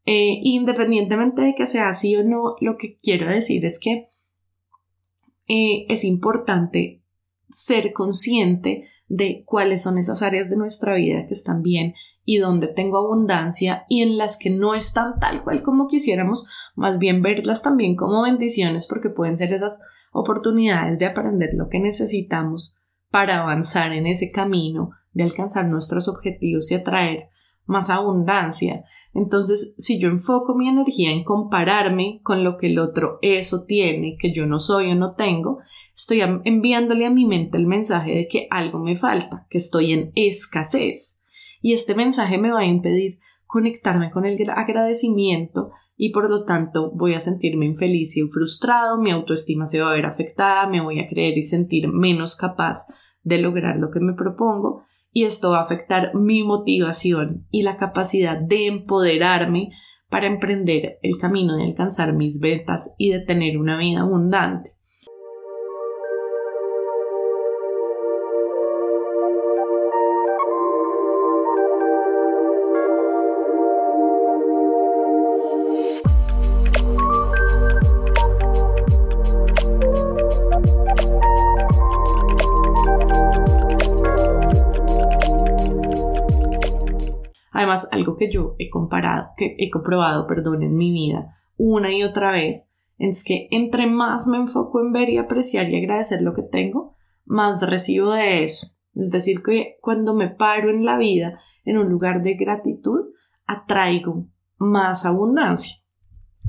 Eh, 0.05 0.39
independientemente 0.43 1.41
de 1.41 1.55
que 1.55 1.67
sea 1.67 1.89
así 1.89 2.15
o 2.15 2.23
no, 2.23 2.57
lo 2.61 2.77
que 2.77 2.99
quiero 3.03 3.31
decir 3.31 3.65
es 3.65 3.81
que 3.81 4.12
eh, 5.53 5.87
es 5.91 6.05
importante 6.05 7.03
ser 7.51 7.93
consciente 7.93 8.89
de 9.07 9.45
cuáles 9.45 9.83
son 9.83 9.99
esas 9.99 10.23
áreas 10.23 10.49
de 10.49 10.57
nuestra 10.57 10.95
vida 10.95 11.27
que 11.27 11.35
están 11.35 11.61
bien 11.61 11.95
y 12.25 12.39
donde 12.39 12.69
tengo 12.69 12.97
abundancia 12.97 13.85
y 13.89 14.01
en 14.01 14.17
las 14.17 14.39
que 14.39 14.49
no 14.49 14.75
están 14.75 15.19
tal 15.19 15.43
cual 15.45 15.63
como 15.63 15.89
quisiéramos, 15.89 16.47
más 16.75 16.99
bien 16.99 17.21
verlas 17.21 17.63
también 17.63 17.97
como 17.97 18.23
bendiciones 18.23 18.87
porque 18.87 19.11
pueden 19.11 19.37
ser 19.37 19.53
esas 19.53 19.79
oportunidades 20.13 20.99
de 20.99 21.05
aprender 21.05 21.51
lo 21.53 21.69
que 21.69 21.81
necesitamos 21.81 22.79
para 23.11 23.43
avanzar 23.43 23.93
en 23.93 24.07
ese 24.07 24.31
camino 24.31 24.93
de 25.13 25.25
alcanzar 25.25 25.67
nuestros 25.67 26.09
objetivos 26.09 26.71
y 26.71 26.77
atraer 26.77 27.29
más 27.67 27.91
abundancia. 27.91 28.85
Entonces, 29.15 29.75
si 29.77 30.01
yo 30.01 30.09
enfoco 30.09 30.55
mi 30.55 30.69
energía 30.69 31.11
en 31.11 31.25
compararme 31.25 32.21
con 32.23 32.45
lo 32.45 32.57
que 32.57 32.69
el 32.69 32.79
otro 32.79 33.19
es 33.21 33.53
o 33.53 33.65
tiene, 33.67 34.17
que 34.19 34.33
yo 34.33 34.47
no 34.47 34.59
soy 34.59 34.91
o 34.91 34.95
no 34.95 35.15
tengo, 35.15 35.59
estoy 35.95 36.23
enviándole 36.45 37.05
a 37.05 37.11
mi 37.11 37.27
mente 37.27 37.59
el 37.59 37.67
mensaje 37.67 38.13
de 38.13 38.29
que 38.29 38.47
algo 38.51 38.79
me 38.79 38.97
falta, 38.97 39.47
que 39.51 39.59
estoy 39.59 39.93
en 39.93 40.13
escasez. 40.15 41.21
Y 41.61 41.75
este 41.75 41.95
mensaje 41.95 42.39
me 42.39 42.51
va 42.51 42.61
a 42.61 42.67
impedir 42.67 43.19
conectarme 43.47 44.11
con 44.11 44.25
el 44.25 44.39
agradecimiento 44.49 45.73
y 45.95 46.11
por 46.11 46.29
lo 46.31 46.45
tanto 46.45 46.91
voy 46.93 47.15
a 47.15 47.21
sentirme 47.21 47.67
infeliz 47.67 48.17
y 48.17 48.27
frustrado, 48.29 49.01
mi 49.01 49.11
autoestima 49.11 49.67
se 49.67 49.81
va 49.81 49.91
a 49.91 49.95
ver 49.95 50.07
afectada, 50.07 50.67
me 50.67 50.81
voy 50.81 51.01
a 51.01 51.07
creer 51.07 51.37
y 51.37 51.43
sentir 51.43 51.87
menos 51.87 52.35
capaz 52.35 52.87
de 53.23 53.39
lograr 53.39 53.77
lo 53.77 53.91
que 53.91 54.01
me 54.01 54.15
propongo 54.15 54.85
y 55.13 55.25
esto 55.25 55.51
va 55.51 55.59
a 55.59 55.63
afectar 55.63 56.15
mi 56.15 56.43
motivación 56.43 57.47
y 57.51 57.63
la 57.63 57.77
capacidad 57.77 58.39
de 58.39 58.67
empoderarme 58.67 59.71
para 60.09 60.27
emprender 60.27 60.99
el 61.03 61.19
camino 61.19 61.57
de 61.57 61.65
alcanzar 61.65 62.13
mis 62.15 62.41
ventas 62.41 62.95
y 62.99 63.11
de 63.11 63.21
tener 63.21 63.59
una 63.59 63.79
vida 63.79 64.01
abundante. 64.01 64.75
Algo 87.93 88.17
que 88.17 88.31
yo 88.31 88.57
he 88.59 88.71
comparado, 88.71 89.29
que 89.37 89.55
he 89.59 89.71
comprobado, 89.71 90.27
perdón, 90.27 90.63
en 90.63 90.77
mi 90.77 90.91
vida 90.91 91.37
una 91.57 91.93
y 91.93 92.03
otra 92.03 92.33
vez, 92.33 92.73
es 92.99 93.23
que 93.23 93.49
entre 93.51 93.87
más 93.87 94.27
me 94.27 94.39
enfoco 94.39 94.81
en 94.81 94.93
ver 94.93 95.11
y 95.11 95.19
apreciar 95.19 95.71
y 95.71 95.77
agradecer 95.77 96.23
lo 96.23 96.35
que 96.35 96.43
tengo, 96.43 96.97
más 97.25 97.61
recibo 97.63 98.13
de 98.13 98.43
eso. 98.43 98.69
Es 98.95 99.11
decir, 99.11 99.43
que 99.43 99.77
cuando 99.81 100.15
me 100.15 100.29
paro 100.29 100.71
en 100.71 100.85
la 100.85 100.99
vida 100.99 101.39
en 101.65 101.79
un 101.79 101.89
lugar 101.89 102.23
de 102.23 102.35
gratitud, 102.35 103.11
atraigo 103.47 104.27
más 104.59 105.07
abundancia. 105.07 105.77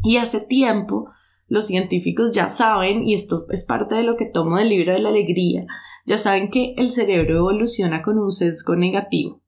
Y 0.01 0.17
hace 0.17 0.41
tiempo 0.41 1.09
los 1.47 1.67
científicos 1.67 2.33
ya 2.33 2.49
saben, 2.49 3.03
y 3.03 3.13
esto 3.13 3.45
es 3.49 3.65
parte 3.65 3.95
de 3.95 4.03
lo 4.03 4.15
que 4.15 4.25
tomo 4.25 4.57
del 4.57 4.69
libro 4.69 4.93
de 4.93 4.99
la 4.99 5.09
alegría, 5.09 5.65
ya 6.05 6.17
saben 6.17 6.49
que 6.49 6.73
el 6.77 6.91
cerebro 6.91 7.37
evoluciona 7.37 8.01
con 8.01 8.17
un 8.17 8.31
sesgo 8.31 8.75
negativo. 8.75 9.41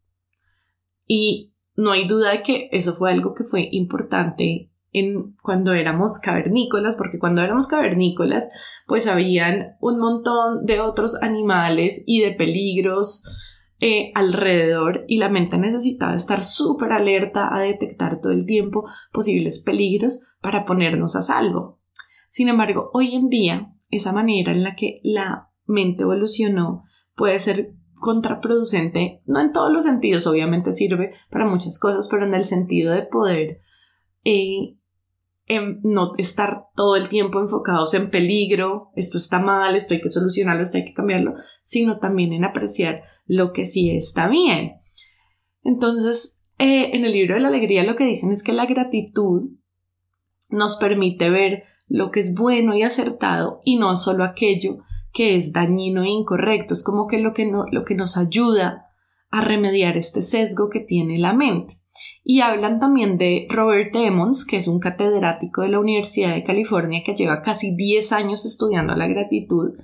Y 1.08 1.55
no 1.76 1.92
hay 1.92 2.08
duda 2.08 2.32
de 2.32 2.44
que 2.44 2.70
eso 2.72 2.94
fue 2.94 3.12
algo 3.12 3.34
que 3.34 3.44
fue 3.44 3.68
importante 3.72 4.72
en 4.92 5.36
cuando 5.42 5.74
éramos 5.74 6.20
cavernícolas, 6.20 6.96
porque 6.96 7.20
cuando 7.20 7.42
éramos 7.42 7.68
cavernícolas, 7.68 8.50
pues 8.88 9.08
habían 9.08 9.76
un 9.82 10.00
montón 10.00 10.66
de 10.66 10.80
otros 10.80 11.22
animales 11.22 12.04
y 12.06 12.22
de 12.22 12.32
peligros 12.32 13.24
eh, 13.82 14.12
alrededor 14.16 15.04
y 15.10 15.18
la 15.18 15.28
mente 15.28 15.58
necesitaba 15.58 16.16
estar 16.16 16.44
súper 16.44 16.94
alerta 16.94 17.54
a 17.54 17.60
detectar 17.60 18.22
todo 18.22 18.32
el 18.32 18.46
tiempo 18.46 18.86
posibles 19.12 19.62
peligros 19.62 20.22
para 20.40 20.66
ponernos 20.66 21.18
a 21.18 21.22
salvo. 21.22 21.80
Sin 22.30 22.48
embargo, 22.48 22.90
hoy 22.94 23.16
en 23.16 23.28
día, 23.28 23.74
esa 23.90 24.14
manera 24.14 24.54
en 24.54 24.64
la 24.64 24.76
que 24.76 25.02
la 25.04 25.50
mente 25.66 26.04
evolucionó 26.04 26.86
puede 27.16 27.38
ser 27.40 27.74
contraproducente, 28.06 29.24
no 29.26 29.42
en 29.42 29.52
todos 29.52 29.74
los 29.74 29.84
sentidos, 29.84 30.28
obviamente 30.28 30.72
sirve 30.72 31.14
para 31.32 31.48
muchas 31.48 31.80
cosas, 31.80 32.08
pero 32.08 32.24
en 32.24 32.36
el 32.36 32.44
sentido 32.46 32.94
de 32.94 33.02
poder 33.02 33.62
eh, 34.24 34.78
em, 35.48 35.80
no 35.82 36.12
estar 36.20 36.68
todo 36.76 36.98
el 36.98 37.10
tiempo 37.10 37.40
enfocados 37.40 37.96
en 37.96 38.12
peligro, 38.12 38.92
esto 38.96 39.18
está 39.18 39.40
mal, 39.40 39.76
esto 39.76 39.96
hay 39.96 40.02
que 40.02 40.10
solucionarlo, 40.10 40.62
esto 40.62 40.78
hay 40.78 40.86
que 40.86 40.94
cambiarlo, 40.94 41.34
sino 41.64 41.98
también 41.98 42.32
en 42.32 42.46
apreciar 42.46 43.02
lo 43.26 43.54
que 43.54 43.66
sí 43.66 43.90
está 43.90 44.28
bien. 44.28 44.74
Entonces, 45.64 46.44
eh, 46.60 46.92
en 46.94 47.06
el 47.06 47.12
libro 47.12 47.34
de 47.34 47.42
la 47.42 47.48
alegría 47.48 47.84
lo 47.86 47.96
que 47.96 48.06
dicen 48.06 48.32
es 48.32 48.44
que 48.44 48.54
la 48.54 48.68
gratitud 48.68 49.50
nos 50.52 50.76
permite 50.76 51.32
ver 51.32 51.64
lo 51.88 52.12
que 52.12 52.20
es 52.20 52.36
bueno 52.36 52.76
y 52.76 52.84
acertado 52.84 53.62
y 53.66 53.78
no 53.78 53.96
solo 53.96 54.24
aquello 54.24 54.84
que 55.16 55.38
es 55.38 55.54
dañino 55.54 56.04
e 56.04 56.10
incorrecto. 56.10 56.74
Es 56.74 56.84
como 56.84 57.08
que 57.08 57.18
lo 57.18 57.34
que, 57.34 57.46
no, 57.46 57.66
lo 57.72 57.86
que 57.86 57.96
nos 57.96 58.18
ayuda 58.18 58.92
a 59.32 59.42
remediar 59.42 59.98
este 59.98 60.22
sesgo 60.22 60.70
que 60.70 60.82
tiene 60.82 61.18
la 61.18 61.34
mente. 61.34 61.80
Y 62.24 62.42
hablan 62.42 62.80
también 62.80 63.18
de 63.18 63.48
Robert 63.50 63.96
Emmons, 63.96 64.46
que 64.46 64.58
es 64.58 64.68
un 64.68 64.80
catedrático 64.80 65.62
de 65.62 65.70
la 65.70 65.80
Universidad 65.80 66.36
de 66.36 66.44
California 66.44 67.02
que 67.06 67.16
lleva 67.16 67.42
casi 67.42 67.76
10 67.76 68.12
años 68.12 68.46
estudiando 68.46 68.94
la 68.96 69.08
gratitud 69.08 69.76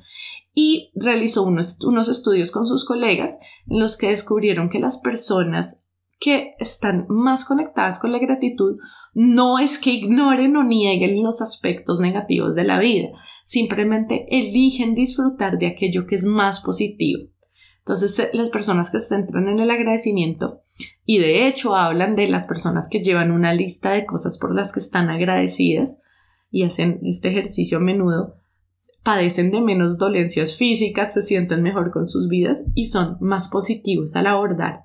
y 0.53 0.91
realizó 0.95 1.43
unos, 1.43 1.79
unos 1.85 2.09
estudios 2.09 2.51
con 2.51 2.67
sus 2.67 2.83
colegas 2.83 3.39
en 3.67 3.79
los 3.79 3.97
que 3.97 4.09
descubrieron 4.09 4.69
que 4.69 4.79
las 4.79 4.99
personas 4.99 5.81
que 6.19 6.55
están 6.59 7.05
más 7.07 7.45
conectadas 7.45 7.99
con 7.99 8.11
la 8.11 8.19
gratitud 8.19 8.77
no 9.13 9.59
es 9.59 9.79
que 9.79 9.91
ignoren 9.91 10.55
o 10.57 10.63
nieguen 10.63 11.23
los 11.23 11.41
aspectos 11.41 11.99
negativos 11.99 12.53
de 12.53 12.63
la 12.63 12.79
vida, 12.79 13.09
simplemente 13.51 14.27
eligen 14.29 14.95
disfrutar 14.95 15.57
de 15.57 15.67
aquello 15.67 16.07
que 16.07 16.15
es 16.15 16.23
más 16.23 16.61
positivo. 16.61 17.23
Entonces, 17.79 18.17
eh, 18.17 18.29
las 18.31 18.49
personas 18.49 18.89
que 18.91 18.99
se 18.99 19.09
centran 19.09 19.49
en 19.49 19.59
el 19.59 19.69
agradecimiento 19.69 20.61
y 21.05 21.19
de 21.19 21.47
hecho 21.47 21.75
hablan 21.75 22.15
de 22.15 22.29
las 22.29 22.47
personas 22.47 22.87
que 22.89 23.03
llevan 23.03 23.29
una 23.29 23.53
lista 23.53 23.91
de 23.91 24.05
cosas 24.05 24.37
por 24.37 24.55
las 24.55 24.71
que 24.71 24.79
están 24.79 25.09
agradecidas 25.09 26.01
y 26.49 26.63
hacen 26.63 27.01
este 27.03 27.27
ejercicio 27.27 27.79
a 27.79 27.81
menudo, 27.81 28.37
padecen 29.03 29.51
de 29.51 29.59
menos 29.59 29.97
dolencias 29.97 30.57
físicas, 30.57 31.13
se 31.13 31.21
sienten 31.21 31.61
mejor 31.61 31.91
con 31.91 32.07
sus 32.07 32.29
vidas 32.29 32.63
y 32.73 32.85
son 32.85 33.17
más 33.19 33.49
positivos 33.49 34.15
al 34.15 34.27
abordar 34.27 34.83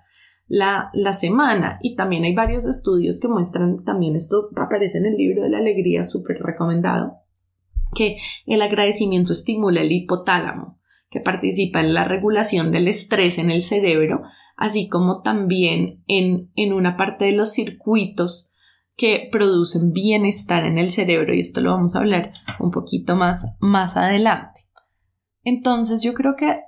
la, 0.49 0.90
la 0.92 1.12
semana. 1.12 1.78
Y 1.82 1.94
también 1.94 2.25
hay 2.25 2.35
varios 2.35 2.66
estudios 2.66 3.20
que 3.20 3.28
muestran, 3.28 3.85
también 3.85 4.16
esto 4.16 4.49
aparece 4.56 4.99
en 4.99 5.06
el 5.06 5.16
libro 5.16 5.44
de 5.44 5.50
la 5.50 5.58
alegría, 5.58 6.02
súper 6.02 6.38
recomendado, 6.38 7.25
que 7.95 8.19
el 8.47 8.62
agradecimiento 8.62 9.33
estimula 9.33 9.81
el 9.81 9.93
hipotálamo, 9.93 10.78
que 11.11 11.21
participa 11.21 11.81
en 11.81 11.95
la 11.95 12.05
regulación 12.05 12.73
del 12.73 12.88
estrés 12.88 13.38
en 13.38 13.50
el 13.50 13.62
cerebro, 13.62 14.23
así 14.57 14.88
como 14.88 15.23
también 15.23 16.02
en, 16.07 16.50
en 16.57 16.73
una 16.73 16.97
parte 16.97 17.26
de 17.26 17.33
los 17.33 17.52
circuitos 17.52 18.52
que 18.97 19.28
producen 19.31 19.93
bienestar 19.93 20.64
en 20.64 20.78
el 20.78 20.90
cerebro 20.90 21.35
y 21.35 21.40
esto 21.40 21.61
lo 21.61 21.73
vamos 21.73 21.95
a 21.95 21.99
hablar 21.99 22.33
un 22.59 22.71
poquito 22.71 23.14
más 23.14 23.55
más 23.61 23.97
adelante. 23.97 24.66
Entonces 25.45 26.02
yo 26.02 26.14
creo 26.14 26.35
que 26.35 26.61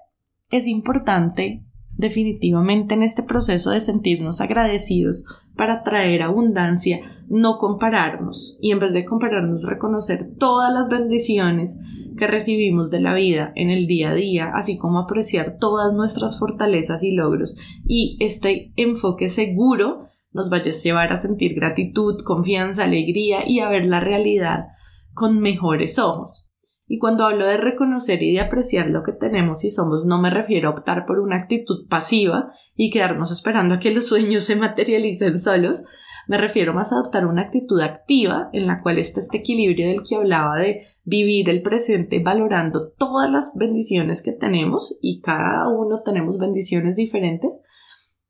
es 0.51 0.67
importante 0.67 1.65
definitivamente 1.97 2.95
en 2.95 3.03
este 3.03 3.23
proceso 3.23 3.71
de 3.71 3.81
sentirnos 3.81 4.41
agradecidos 4.41 5.27
para 5.59 5.83
traer 5.83 6.23
abundancia, 6.23 7.01
no 7.29 7.59
compararnos 7.59 8.57
y 8.63 8.71
en 8.71 8.79
vez 8.79 8.93
de 8.93 9.05
compararnos 9.05 9.67
reconocer 9.69 10.31
todas 10.39 10.73
las 10.73 10.89
bendiciones 10.89 11.81
que 12.17 12.29
recibimos 12.29 12.93
de 12.93 13.01
la 13.01 13.13
vida 13.13 13.53
en 13.57 13.69
el 13.69 13.89
día 13.89 14.11
a 14.11 14.15
día, 14.15 14.53
así 14.55 14.79
como 14.79 15.01
apreciar 15.01 15.59
todas 15.59 15.93
nuestras 15.95 16.39
fortalezas 16.39 17.03
y 17.03 17.11
logros 17.11 17.57
y 17.85 18.17
este 18.21 18.73
enfoque 18.77 19.29
seguro 19.29 20.07
nos 20.33 20.49
vaya 20.49 20.71
a 20.71 20.75
llevar 20.75 21.13
a 21.13 21.17
sentir 21.17 21.55
gratitud, 21.55 22.23
confianza, 22.25 22.85
alegría 22.85 23.41
y 23.45 23.59
a 23.59 23.69
ver 23.69 23.85
la 23.85 23.99
realidad 23.99 24.69
con 25.13 25.41
mejores 25.41 25.99
ojos. 25.99 26.48
Y 26.89 26.99
cuando 26.99 27.27
hablo 27.27 27.47
de 27.47 27.59
reconocer 27.59 28.23
y 28.23 28.33
de 28.33 28.41
apreciar 28.41 28.89
lo 28.89 29.03
que 29.03 29.13
tenemos 29.13 29.63
y 29.63 29.71
somos, 29.71 30.07
no 30.07 30.21
me 30.21 30.31
refiero 30.31 30.69
a 30.69 30.73
optar 30.73 31.05
por 31.05 31.21
una 31.21 31.37
actitud 31.37 31.87
pasiva 31.87 32.53
y 32.75 32.91
quedarnos 32.91 33.31
esperando 33.31 33.75
a 33.75 33.79
que 33.79 33.95
los 33.95 34.09
sueños 34.09 34.45
se 34.45 34.57
materialicen 34.57 35.39
solos. 35.39 35.85
Me 36.29 36.39
refiero 36.39 36.73
más 36.73 36.93
a 36.93 36.97
adoptar 36.97 37.27
una 37.27 37.43
actitud 37.43 37.81
activa 37.81 38.49
en 38.55 38.67
la 38.67 38.81
cual 38.83 38.99
está 38.99 39.21
este 39.21 39.37
equilibrio 39.37 39.87
del 39.87 40.03
que 40.03 40.17
hablaba 40.17 40.57
de 40.57 40.87
vivir 41.05 41.51
el 41.51 41.61
presente 41.61 42.23
valorando 42.23 42.93
todas 42.99 43.31
las 43.31 43.53
bendiciones 43.55 44.23
que 44.23 44.33
tenemos 44.33 44.99
y 45.03 45.21
cada 45.21 45.69
uno 45.69 46.03
tenemos 46.03 46.39
bendiciones 46.39 46.97
diferentes 46.97 47.53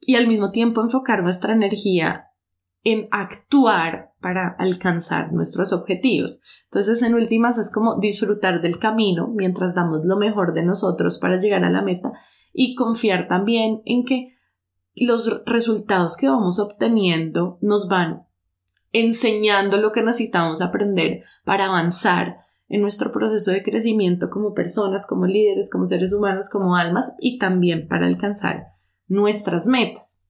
y 0.01 0.17
al 0.17 0.27
mismo 0.27 0.51
tiempo 0.51 0.81
enfocar 0.81 1.23
nuestra 1.23 1.53
energía 1.53 2.29
en 2.83 3.09
actuar 3.11 4.13
para 4.21 4.49
alcanzar 4.59 5.33
nuestros 5.33 5.73
objetivos. 5.73 6.41
Entonces, 6.71 7.03
en 7.03 7.15
últimas, 7.15 7.59
es 7.59 7.73
como 7.73 7.99
disfrutar 7.99 8.61
del 8.61 8.79
camino 8.79 9.29
mientras 9.29 9.75
damos 9.75 10.05
lo 10.05 10.17
mejor 10.17 10.53
de 10.53 10.63
nosotros 10.63 11.19
para 11.19 11.41
llegar 11.41 11.65
a 11.65 11.71
la 11.71 11.83
meta 11.83 12.13
y 12.53 12.75
confiar 12.75 13.27
también 13.27 13.81
en 13.87 14.05
que 14.05 14.35
los 14.95 15.43
resultados 15.47 16.17
que 16.17 16.29
vamos 16.29 16.59
obteniendo 16.59 17.59
nos 17.63 17.89
van 17.89 18.27
enseñando 18.93 19.77
lo 19.77 19.93
que 19.93 20.03
necesitamos 20.03 20.61
aprender 20.61 21.23
para 21.45 21.67
avanzar 21.67 22.39
en 22.69 22.83
nuestro 22.83 23.13
proceso 23.13 23.51
de 23.51 23.63
crecimiento 23.63 24.29
como 24.29 24.53
personas, 24.53 25.07
como 25.07 25.27
líderes, 25.27 25.71
como 25.71 25.87
seres 25.87 26.13
humanos, 26.13 26.51
como 26.51 26.77
almas 26.77 27.15
y 27.19 27.39
también 27.39 27.89
para 27.89 28.07
alcanzar 28.07 28.75
nuestras 29.07 29.67
metas. 29.67 30.21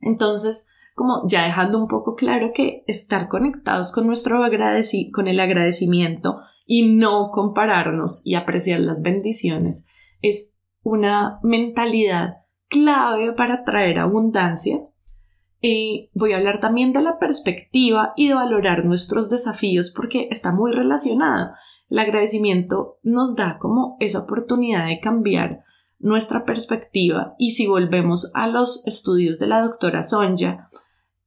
Entonces, 0.00 0.66
como 0.98 1.22
ya 1.28 1.44
dejando 1.44 1.78
un 1.78 1.86
poco 1.86 2.16
claro 2.16 2.50
que 2.52 2.82
estar 2.88 3.28
conectados 3.28 3.92
con 3.92 4.08
nuestro 4.08 4.42
agradeci 4.42 5.12
con 5.12 5.28
el 5.28 5.38
agradecimiento 5.38 6.40
y 6.66 6.96
no 6.96 7.30
compararnos 7.30 8.20
y 8.24 8.34
apreciar 8.34 8.80
las 8.80 9.00
bendiciones 9.00 9.86
es 10.22 10.58
una 10.82 11.38
mentalidad 11.44 12.38
clave 12.68 13.32
para 13.32 13.62
traer 13.62 14.00
abundancia. 14.00 14.80
Eh, 15.62 16.10
voy 16.14 16.32
a 16.32 16.38
hablar 16.38 16.58
también 16.58 16.92
de 16.92 17.02
la 17.02 17.20
perspectiva 17.20 18.12
y 18.16 18.26
de 18.26 18.34
valorar 18.34 18.84
nuestros 18.84 19.30
desafíos 19.30 19.92
porque 19.94 20.26
está 20.32 20.52
muy 20.52 20.72
relacionado. 20.72 21.52
El 21.88 22.00
agradecimiento 22.00 22.98
nos 23.04 23.36
da 23.36 23.58
como 23.58 23.96
esa 24.00 24.20
oportunidad 24.20 24.86
de 24.86 24.98
cambiar 24.98 25.62
nuestra 26.00 26.44
perspectiva 26.44 27.34
y 27.38 27.52
si 27.52 27.66
volvemos 27.66 28.32
a 28.34 28.48
los 28.48 28.86
estudios 28.86 29.38
de 29.38 29.46
la 29.46 29.62
doctora 29.62 30.02
Sonja, 30.02 30.68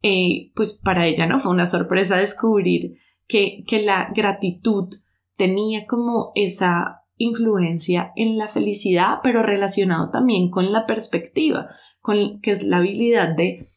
eh, 0.02 0.52
pues 0.56 0.74
para 0.74 1.08
ella 1.08 1.26
no 1.26 1.40
fue 1.40 1.52
una 1.52 1.66
sorpresa 1.66 2.18
descubrir 2.18 2.98
que, 3.28 3.64
que 3.68 3.82
la 3.82 4.12
gratitud 4.16 4.90
tenía 5.38 5.86
como 5.88 6.32
esa 6.36 7.04
influencia 7.18 8.12
en 8.16 8.38
la 8.38 8.48
felicidad, 8.48 9.20
pero 9.24 9.44
relacionado 9.44 10.10
también 10.10 10.50
con 10.50 10.72
la 10.72 10.86
perspectiva, 10.86 11.70
con, 12.00 12.42
que 12.42 12.52
es 12.52 12.64
la 12.64 12.78
habilidad 12.78 13.36
de 13.36 13.68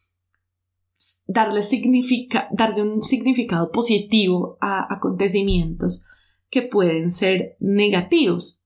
darle, 1.27 1.61
significa, 1.61 2.47
darle 2.51 2.81
un 2.81 3.03
significado 3.03 3.71
positivo 3.71 4.57
a 4.61 4.91
acontecimientos 4.93 6.07
que 6.49 6.63
pueden 6.63 7.11
ser 7.11 7.55
negativos. 7.59 8.59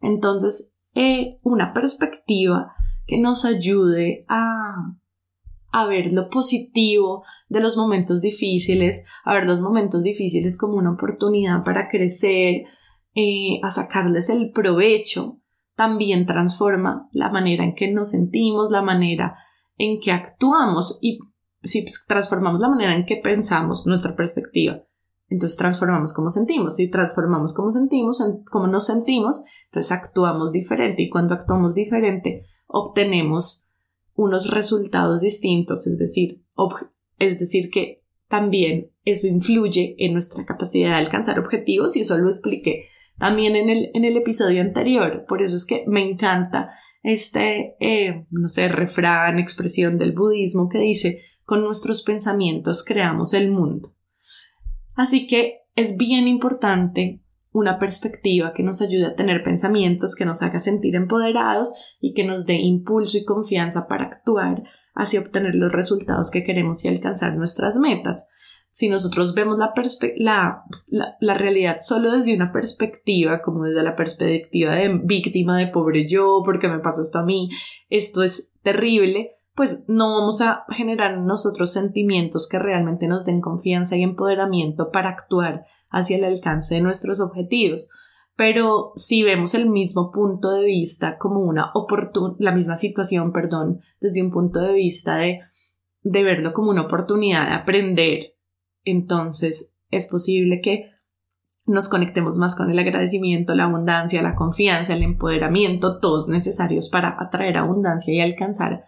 Entonces, 0.00 0.74
eh, 0.94 1.38
una 1.42 1.72
perspectiva 1.72 2.74
que 3.06 3.18
nos 3.18 3.44
ayude 3.44 4.24
a, 4.28 4.96
a 5.72 5.86
ver 5.86 6.12
lo 6.12 6.28
positivo 6.30 7.24
de 7.48 7.60
los 7.60 7.76
momentos 7.76 8.22
difíciles, 8.22 9.04
a 9.24 9.34
ver 9.34 9.46
los 9.46 9.60
momentos 9.60 10.02
difíciles 10.02 10.58
como 10.58 10.76
una 10.76 10.92
oportunidad 10.92 11.64
para 11.64 11.88
crecer, 11.88 12.64
eh, 13.14 13.60
a 13.62 13.70
sacarles 13.70 14.28
el 14.28 14.50
provecho, 14.52 15.40
también 15.74 16.26
transforma 16.26 17.08
la 17.12 17.30
manera 17.30 17.64
en 17.64 17.74
que 17.74 17.90
nos 17.92 18.10
sentimos, 18.10 18.70
la 18.70 18.82
manera 18.82 19.36
en 19.76 20.00
que 20.00 20.12
actuamos 20.12 20.98
y 21.02 21.18
si 21.62 21.84
transformamos 22.06 22.60
la 22.60 22.68
manera 22.68 22.94
en 22.94 23.04
que 23.04 23.16
pensamos 23.16 23.86
nuestra 23.86 24.14
perspectiva 24.16 24.82
entonces 25.28 25.58
transformamos 25.58 26.12
cómo 26.12 26.30
sentimos. 26.30 26.76
Si 26.76 26.88
transformamos 26.88 27.52
cómo 27.52 27.72
sentimos, 27.72 28.22
cómo 28.50 28.66
nos 28.66 28.86
sentimos, 28.86 29.44
entonces 29.66 29.92
actuamos 29.92 30.52
diferente. 30.52 31.02
Y 31.02 31.10
cuando 31.10 31.34
actuamos 31.34 31.74
diferente, 31.74 32.46
obtenemos 32.66 33.65
unos 34.16 34.50
resultados 34.50 35.20
distintos. 35.20 35.86
Es 35.86 35.98
decir, 35.98 36.42
es 37.18 37.38
decir, 37.38 37.70
que 37.70 38.02
también 38.28 38.90
eso 39.04 39.28
influye 39.28 39.94
en 39.98 40.12
nuestra 40.12 40.44
capacidad 40.44 40.90
de 40.90 40.96
alcanzar 40.96 41.38
objetivos 41.38 41.96
y 41.96 42.00
eso 42.00 42.18
lo 42.18 42.28
expliqué 42.28 42.88
también 43.18 43.56
en 43.56 43.70
el, 43.70 43.90
en 43.94 44.04
el 44.04 44.16
episodio 44.16 44.62
anterior. 44.62 45.24
Por 45.28 45.42
eso 45.42 45.56
es 45.56 45.64
que 45.64 45.84
me 45.86 46.02
encanta 46.02 46.70
este, 47.02 47.76
eh, 47.78 48.26
no 48.30 48.48
sé, 48.48 48.68
refrán, 48.68 49.38
expresión 49.38 49.96
del 49.96 50.12
budismo 50.12 50.68
que 50.68 50.78
dice, 50.78 51.20
con 51.44 51.62
nuestros 51.62 52.02
pensamientos 52.02 52.84
creamos 52.84 53.32
el 53.32 53.50
mundo. 53.50 53.94
Así 54.94 55.26
que 55.26 55.60
es 55.76 55.96
bien 55.96 56.26
importante 56.26 57.22
una 57.56 57.78
perspectiva 57.78 58.52
que 58.52 58.62
nos 58.62 58.82
ayude 58.82 59.06
a 59.06 59.16
tener 59.16 59.42
pensamientos, 59.42 60.14
que 60.14 60.26
nos 60.26 60.42
haga 60.42 60.58
sentir 60.58 60.94
empoderados 60.94 61.72
y 62.00 62.12
que 62.12 62.24
nos 62.24 62.44
dé 62.44 62.56
impulso 62.56 63.16
y 63.16 63.24
confianza 63.24 63.88
para 63.88 64.04
actuar 64.04 64.62
hacia 64.94 65.20
obtener 65.20 65.54
los 65.54 65.72
resultados 65.72 66.30
que 66.30 66.44
queremos 66.44 66.84
y 66.84 66.88
alcanzar 66.88 67.34
nuestras 67.34 67.78
metas. 67.78 68.28
Si 68.70 68.90
nosotros 68.90 69.32
vemos 69.32 69.56
la, 69.56 69.72
la, 70.18 71.16
la, 71.18 71.34
realidad 71.34 71.76
solo 71.78 72.12
desde 72.12 72.34
una 72.34 72.52
perspectiva, 72.52 73.40
como 73.40 73.64
desde 73.64 73.82
la 73.82 73.96
perspectiva 73.96 74.74
de 74.74 75.00
víctima 75.02 75.56
de 75.56 75.68
pobre 75.68 76.06
yo, 76.06 76.42
porque 76.44 76.68
me 76.68 76.80
pasó 76.80 77.00
esto 77.00 77.20
a 77.20 77.24
mí, 77.24 77.48
esto 77.88 78.22
es 78.22 78.52
terrible, 78.62 79.30
pues 79.54 79.86
no 79.88 80.14
vamos 80.18 80.42
a 80.42 80.66
generar 80.68 81.14
en 81.14 81.24
nosotros 81.24 81.72
sentimientos 81.72 82.50
que 82.50 82.58
realmente 82.58 83.06
nos 83.06 83.24
den 83.24 83.40
confianza 83.40 83.96
y 83.96 84.02
empoderamiento 84.02 84.90
para 84.90 85.08
actuar 85.08 85.64
hacia 85.90 86.16
el 86.16 86.24
alcance 86.24 86.76
de 86.76 86.80
nuestros 86.80 87.20
objetivos. 87.20 87.88
Pero 88.36 88.92
si 88.96 89.22
vemos 89.22 89.54
el 89.54 89.68
mismo 89.68 90.12
punto 90.12 90.50
de 90.50 90.64
vista 90.64 91.16
como 91.16 91.40
una 91.40 91.70
oportunidad, 91.74 92.36
la 92.38 92.52
misma 92.52 92.76
situación, 92.76 93.32
perdón, 93.32 93.80
desde 94.00 94.22
un 94.22 94.30
punto 94.30 94.60
de 94.60 94.74
vista 94.74 95.16
de, 95.16 95.40
de 96.02 96.22
verlo 96.22 96.52
como 96.52 96.70
una 96.70 96.82
oportunidad 96.82 97.48
de 97.48 97.54
aprender, 97.54 98.34
entonces 98.84 99.76
es 99.90 100.08
posible 100.08 100.60
que 100.62 100.90
nos 101.64 101.88
conectemos 101.88 102.38
más 102.38 102.54
con 102.54 102.70
el 102.70 102.78
agradecimiento, 102.78 103.54
la 103.54 103.64
abundancia, 103.64 104.22
la 104.22 104.36
confianza, 104.36 104.94
el 104.94 105.02
empoderamiento, 105.02 105.98
todos 105.98 106.28
necesarios 106.28 106.88
para 106.88 107.16
atraer 107.18 107.56
abundancia 107.56 108.14
y 108.14 108.20
alcanzar 108.20 108.84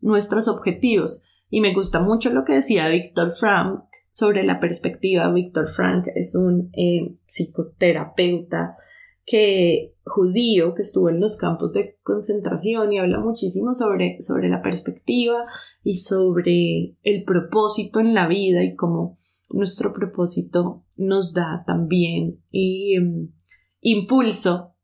nuestros 0.00 0.46
objetivos. 0.46 1.24
Y 1.48 1.60
me 1.60 1.74
gusta 1.74 2.00
mucho 2.00 2.30
lo 2.30 2.44
que 2.44 2.54
decía 2.54 2.88
Víctor 2.88 3.32
Frank 3.32 3.84
sobre 4.10 4.44
la 4.44 4.60
perspectiva. 4.60 5.32
Víctor 5.32 5.68
Frank 5.68 6.06
es 6.14 6.34
un 6.34 6.70
eh, 6.72 7.16
psicoterapeuta 7.26 8.76
que 9.24 9.94
judío 10.04 10.74
que 10.74 10.82
estuvo 10.82 11.08
en 11.08 11.20
los 11.20 11.36
campos 11.36 11.72
de 11.72 11.98
concentración 12.02 12.92
y 12.92 12.98
habla 12.98 13.20
muchísimo 13.20 13.74
sobre, 13.74 14.20
sobre 14.22 14.48
la 14.48 14.62
perspectiva 14.62 15.46
y 15.84 15.98
sobre 15.98 16.96
el 17.02 17.24
propósito 17.24 18.00
en 18.00 18.14
la 18.14 18.26
vida 18.26 18.64
y 18.64 18.74
cómo 18.74 19.18
nuestro 19.50 19.92
propósito 19.92 20.84
nos 20.96 21.32
da 21.32 21.64
también 21.66 22.40
y, 22.50 22.96
em, 22.96 23.32
impulso 23.80 24.74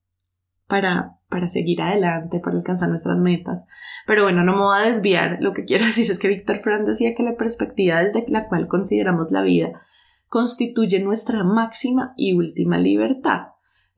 para 0.66 1.15
para 1.28 1.48
seguir 1.48 1.82
adelante, 1.82 2.40
para 2.40 2.56
alcanzar 2.56 2.88
nuestras 2.88 3.18
metas. 3.18 3.64
Pero 4.06 4.22
bueno, 4.22 4.44
no 4.44 4.52
me 4.52 4.62
voy 4.62 4.78
a 4.78 4.86
desviar. 4.88 5.38
Lo 5.40 5.52
que 5.52 5.64
quiero 5.64 5.84
decir 5.86 6.10
es 6.10 6.18
que 6.18 6.28
Víctor 6.28 6.60
Fran 6.60 6.84
decía 6.86 7.14
que 7.14 7.22
la 7.22 7.36
perspectiva 7.36 8.02
desde 8.02 8.24
la 8.28 8.48
cual 8.48 8.68
consideramos 8.68 9.30
la 9.30 9.42
vida 9.42 9.80
constituye 10.28 11.00
nuestra 11.00 11.44
máxima 11.44 12.14
y 12.16 12.34
última 12.34 12.78
libertad. 12.78 13.48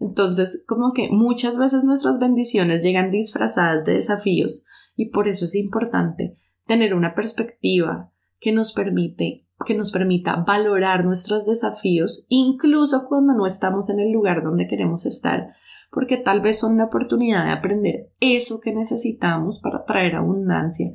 Entonces, 0.01 0.65
como 0.69 0.93
que 0.93 1.09
muchas 1.11 1.59
veces 1.59 1.85
nuestras 1.85 2.19
bendiciones 2.19 2.83
llegan 2.83 3.11
disfrazadas 3.11 3.85
de 3.85 3.95
desafíos 3.95 4.65
y 4.95 5.07
por 5.07 5.29
eso 5.29 5.47
es 5.47 5.55
importante 5.55 6.37
tener 6.67 6.95
una 6.95 7.15
perspectiva 7.15 8.13
que 8.41 8.53
nos 8.53 8.73
permite 8.73 9.45
que 9.67 9.75
nos 9.75 9.91
permita 9.91 10.37
valorar 10.37 11.05
nuestros 11.05 11.45
desafíos 11.45 12.27
incluso 12.29 13.07
cuando 13.09 13.35
no 13.35 13.45
estamos 13.45 13.91
en 13.91 13.99
el 13.99 14.13
lugar 14.13 14.43
donde 14.43 14.69
queremos 14.69 15.05
estar 15.05 15.55
porque 15.91 16.17
tal 16.17 16.41
vez 16.41 16.61
son 16.61 16.75
una 16.75 16.87
oportunidad 16.87 17.45
de 17.45 17.53
aprender 17.53 18.11
eso 18.21 18.61
que 18.63 18.73
necesitamos 18.73 19.61
para 19.61 19.85
traer 19.85 20.17
abundancia 20.17 20.91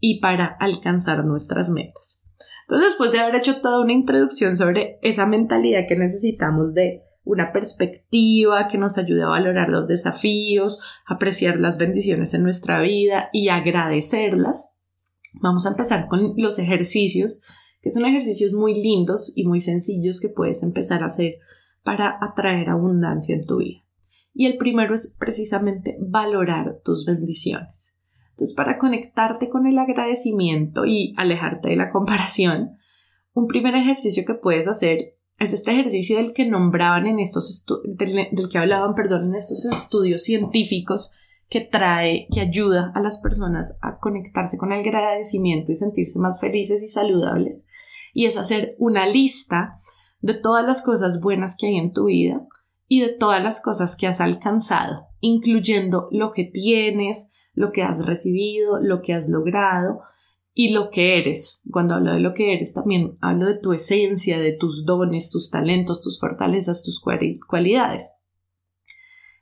y 0.00 0.20
para 0.20 0.46
alcanzar 0.46 1.24
nuestras 1.24 1.70
metas. 1.70 2.22
Entonces, 2.62 2.90
después 2.90 3.12
de 3.12 3.20
haber 3.20 3.36
hecho 3.36 3.60
toda 3.60 3.80
una 3.80 3.92
introducción 3.92 4.56
sobre 4.56 4.98
esa 5.02 5.26
mentalidad 5.26 5.86
que 5.88 5.96
necesitamos 5.96 6.74
de 6.74 7.02
una 7.24 7.52
perspectiva 7.52 8.68
que 8.68 8.78
nos 8.78 8.98
ayude 8.98 9.22
a 9.22 9.28
valorar 9.28 9.68
los 9.70 9.86
desafíos, 9.86 10.80
apreciar 11.06 11.58
las 11.58 11.78
bendiciones 11.78 12.34
en 12.34 12.42
nuestra 12.42 12.80
vida 12.80 13.30
y 13.32 13.48
agradecerlas, 13.48 14.78
vamos 15.40 15.66
a 15.66 15.70
empezar 15.70 16.06
con 16.06 16.34
los 16.36 16.58
ejercicios, 16.58 17.42
que 17.80 17.90
son 17.90 18.06
ejercicios 18.06 18.52
muy 18.52 18.74
lindos 18.74 19.32
y 19.36 19.46
muy 19.46 19.60
sencillos 19.60 20.20
que 20.20 20.28
puedes 20.28 20.62
empezar 20.62 21.02
a 21.02 21.06
hacer 21.06 21.36
para 21.82 22.18
atraer 22.20 22.70
abundancia 22.70 23.34
en 23.34 23.46
tu 23.46 23.58
vida. 23.58 23.83
Y 24.34 24.46
el 24.46 24.56
primero 24.56 24.94
es 24.94 25.14
precisamente 25.18 25.96
valorar 26.00 26.80
tus 26.84 27.06
bendiciones. 27.06 27.96
Entonces, 28.30 28.56
para 28.56 28.78
conectarte 28.78 29.48
con 29.48 29.66
el 29.66 29.78
agradecimiento 29.78 30.84
y 30.84 31.14
alejarte 31.16 31.68
de 31.68 31.76
la 31.76 31.92
comparación, 31.92 32.78
un 33.32 33.46
primer 33.46 33.76
ejercicio 33.76 34.24
que 34.26 34.34
puedes 34.34 34.66
hacer 34.66 35.14
es 35.38 35.52
este 35.52 35.72
ejercicio 35.72 36.16
del 36.16 36.32
que 36.32 36.46
nombraban 36.46 37.06
en 37.06 37.18
estos 37.18 37.66
del, 37.84 38.28
que 38.50 38.58
hablaban, 38.58 38.94
perdón, 38.94 39.28
en 39.28 39.34
estos 39.36 39.64
estudios 39.66 40.22
científicos 40.22 41.12
que 41.48 41.60
trae, 41.60 42.26
que 42.32 42.40
ayuda 42.40 42.92
a 42.94 43.00
las 43.00 43.18
personas 43.18 43.76
a 43.82 43.98
conectarse 43.98 44.58
con 44.58 44.72
el 44.72 44.80
agradecimiento 44.80 45.72
y 45.72 45.76
sentirse 45.76 46.18
más 46.18 46.40
felices 46.40 46.82
y 46.82 46.88
saludables. 46.88 47.66
Y 48.12 48.26
es 48.26 48.36
hacer 48.36 48.74
una 48.78 49.06
lista 49.06 49.78
de 50.20 50.34
todas 50.34 50.64
las 50.64 50.82
cosas 50.82 51.20
buenas 51.20 51.56
que 51.58 51.66
hay 51.66 51.76
en 51.76 51.92
tu 51.92 52.06
vida 52.06 52.46
y 52.86 53.00
de 53.00 53.08
todas 53.08 53.42
las 53.42 53.62
cosas 53.62 53.96
que 53.96 54.06
has 54.06 54.20
alcanzado, 54.20 55.06
incluyendo 55.20 56.08
lo 56.10 56.32
que 56.32 56.44
tienes, 56.44 57.30
lo 57.54 57.72
que 57.72 57.82
has 57.82 58.04
recibido, 58.04 58.78
lo 58.80 59.02
que 59.02 59.14
has 59.14 59.28
logrado 59.28 60.00
y 60.52 60.70
lo 60.70 60.90
que 60.90 61.18
eres. 61.18 61.62
Cuando 61.70 61.94
hablo 61.94 62.12
de 62.12 62.20
lo 62.20 62.34
que 62.34 62.54
eres, 62.54 62.74
también 62.74 63.16
hablo 63.20 63.46
de 63.46 63.58
tu 63.58 63.72
esencia, 63.72 64.38
de 64.38 64.52
tus 64.52 64.84
dones, 64.84 65.30
tus 65.30 65.50
talentos, 65.50 66.00
tus 66.00 66.20
fortalezas, 66.20 66.84
tus 66.84 67.00
cualidades. 67.00 68.12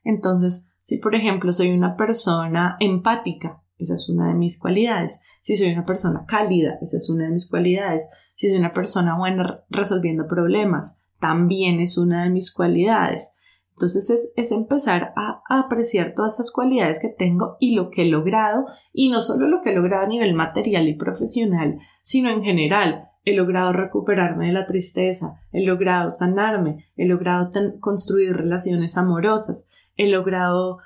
Entonces, 0.05 0.69
si 0.83 0.99
por 0.99 1.15
ejemplo 1.15 1.53
soy 1.53 1.71
una 1.71 1.97
persona 1.97 2.77
empática, 2.81 3.63
esa 3.79 3.97
es 3.97 4.09
una 4.09 4.29
de 4.29 4.35
mis 4.35 4.59
cualidades. 4.59 5.21
Si 5.41 5.57
soy 5.57 5.73
una 5.73 5.85
persona 5.85 6.25
cálida, 6.27 6.79
esa 6.83 6.97
es 6.97 7.11
una 7.11 7.25
de 7.25 7.33
mis 7.33 7.49
cualidades. 7.49 8.09
Si 8.35 8.49
soy 8.49 8.59
una 8.59 8.73
persona 8.73 9.19
buena 9.19 9.65
resolviendo 9.71 10.29
problemas, 10.29 11.02
también 11.23 11.81
es 11.81 11.97
una 11.97 12.25
de 12.25 12.31
mis 12.31 12.53
cualidades. 12.53 13.31
Entonces 13.71 14.33
es, 14.37 14.53
empezar 14.53 15.15
a, 15.17 15.43
a, 15.49 15.61
apreciar 15.61 16.13
todas 16.15 16.35
esas 16.35 16.53
cualidades 16.53 16.99
que 17.01 17.09
tengo 17.09 17.57
y 17.59 17.75
lo 17.75 17.91
que 17.91 18.03
he 18.03 18.07
logrado, 18.07 18.67
y 18.93 19.09
no 19.09 19.21
solo 19.21 19.49
lo 19.49 19.63
que 19.63 19.71
he 19.71 19.75
logrado 19.75 20.05
a 20.05 20.09
nivel 20.09 20.35
material 20.35 20.89
y 20.89 20.95
profesional, 20.95 21.79
sino 22.03 22.31
en 22.31 22.43
general. 22.43 23.09
He 23.25 23.35
logrado 23.35 23.73
recuperarme 23.73 24.49
de 24.49 24.53
la 24.53 24.67
tristeza, 24.67 25.41
he 25.53 25.65
logrado 25.65 26.11
sanarme, 26.11 26.87
he 26.97 27.07
logrado 27.07 27.53
construir 27.79 28.37
relaciones 28.37 28.97
amorosas, 28.97 29.69
he 29.97 30.09
logrado 30.09 30.79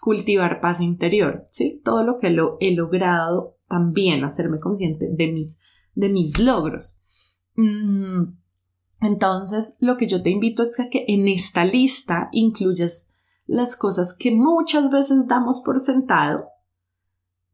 cultivar 0.00 0.60
paz 0.60 0.80
interior, 0.80 1.48
¿sí? 1.50 1.80
Todo 1.84 2.04
lo 2.04 2.16
que 2.16 2.30
lo 2.30 2.56
he 2.60 2.74
logrado 2.74 3.56
también 3.68 4.24
hacerme 4.24 4.60
consciente 4.60 5.08
de 5.10 5.32
mis, 5.32 5.60
de 5.94 6.08
mis 6.08 6.38
logros. 6.38 6.96
Mm, 7.56 8.39
entonces, 9.00 9.78
lo 9.80 9.96
que 9.96 10.06
yo 10.06 10.22
te 10.22 10.30
invito 10.30 10.62
es 10.62 10.76
que 10.90 11.04
en 11.08 11.26
esta 11.28 11.64
lista 11.64 12.28
incluyas 12.32 13.12
las 13.46 13.76
cosas 13.76 14.16
que 14.16 14.30
muchas 14.30 14.90
veces 14.90 15.26
damos 15.26 15.60
por 15.64 15.80
sentado, 15.80 16.44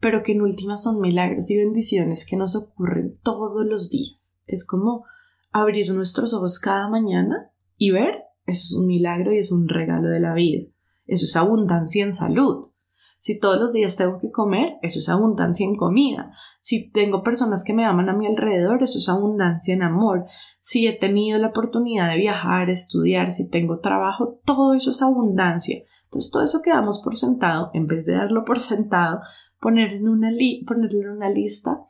pero 0.01 0.23
que 0.23 0.33
en 0.33 0.43
últimas 0.43 0.83
son 0.83 1.01
milagros 1.01 1.51
y 1.51 1.57
bendiciones 1.57 2.27
que 2.29 2.37
nos 2.37 2.57
ocurren 2.57 3.19
todos 3.23 3.65
los 3.65 3.91
días. 3.91 4.35
Es 4.47 4.67
como 4.67 5.05
abrir 5.53 5.91
nuestros 5.93 6.35
ojos 6.35 6.59
cada 6.59 6.89
mañana 6.89 7.51
y 7.79 7.93
ver, 7.93 8.25
eso 8.45 8.65
es 8.65 8.75
un 8.75 8.87
milagro 8.87 9.33
y 9.33 9.39
es 9.39 9.53
un 9.53 9.69
regalo 9.69 10.09
de 10.09 10.21
la 10.21 10.35
vida. 10.35 10.67
Eso 11.07 11.25
es 11.25 11.37
abundancia 11.37 12.05
en 12.05 12.13
salud. 12.13 12.71
Si 13.19 13.39
todos 13.39 13.59
los 13.59 13.73
días 13.73 13.97
tengo 13.97 14.19
que 14.19 14.31
comer, 14.31 14.75
eso 14.83 14.99
es 14.99 15.09
abundancia 15.09 15.65
en 15.65 15.77
comida. 15.77 16.33
Si 16.61 16.91
tengo 16.91 17.23
personas 17.23 17.65
que 17.65 17.73
me 17.73 17.85
aman 17.85 18.09
a 18.09 18.13
mi 18.13 18.27
alrededor, 18.27 18.83
eso 18.83 18.99
es 18.99 19.09
abundancia 19.09 19.75
en 19.75 19.83
amor. 19.83 20.27
Si 20.61 20.87
he 20.87 20.93
tenido 20.93 21.39
la 21.39 21.49
oportunidad 21.49 22.11
de 22.11 22.19
viajar, 22.19 22.71
estudiar, 22.71 23.31
si 23.31 23.49
tengo 23.49 23.81
trabajo, 23.81 24.41
todo 24.45 24.75
eso 24.75 24.91
es 24.91 25.03
abundancia. 25.03 25.83
Entonces, 26.05 26.31
todo 26.31 26.43
eso 26.43 26.63
que 26.63 26.71
damos 26.71 27.01
por 27.03 27.17
sentado, 27.17 27.71
en 27.73 27.87
vez 27.87 28.05
de 28.07 28.15
darlo 28.15 28.45
por 28.45 28.61
sentado, 28.61 29.21
poner 29.61 29.95
en 29.95 30.09
una 30.09 30.31
ponerlo 30.67 31.01
en 31.01 31.11
una 31.11 31.31
lista 31.31 31.81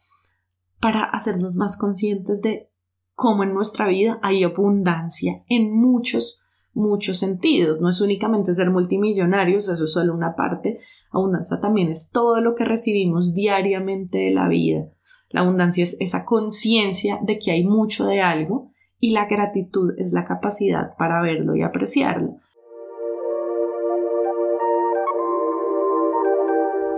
para 0.81 1.05
hacernos 1.05 1.55
más 1.55 1.77
conscientes 1.77 2.41
de 2.41 2.71
cómo 3.15 3.43
en 3.43 3.55
nuestra 3.55 3.89
vida 3.89 4.19
hay 4.23 4.45
abundancia 4.45 5.43
en 5.49 5.75
muchos 5.75 6.46
muchos 6.77 7.19
sentidos. 7.19 7.81
No 7.81 7.89
es 7.89 8.01
únicamente 8.01 8.55
ser 8.55 8.71
multimillonarios, 8.71 9.69
eso 9.69 9.85
es 9.85 9.93
solo 9.93 10.15
una 10.15 10.37
parte. 10.37 10.79
Abundancia 11.11 11.59
también 11.61 11.89
es 11.89 12.11
todo 12.13 12.41
lo 12.41 12.55
que 12.55 12.65
recibimos 12.65 13.35
diariamente 13.35 14.19
de 14.19 14.31
la 14.31 14.47
vida. 14.47 14.87
La 15.31 15.41
abundancia 15.41 15.83
es 15.83 15.97
esa 16.01 16.25
conciencia 16.25 17.19
de 17.23 17.39
que 17.39 17.51
hay 17.51 17.65
mucho 17.65 18.07
de 18.07 18.21
algo 18.21 18.71
y 19.01 19.11
la 19.11 19.27
gratitud 19.27 19.95
es 19.99 20.13
la 20.13 20.25
capacidad 20.25 20.97
para 20.97 21.21
verlo 21.21 21.57
y 21.57 21.63
apreciarlo. 21.63 22.37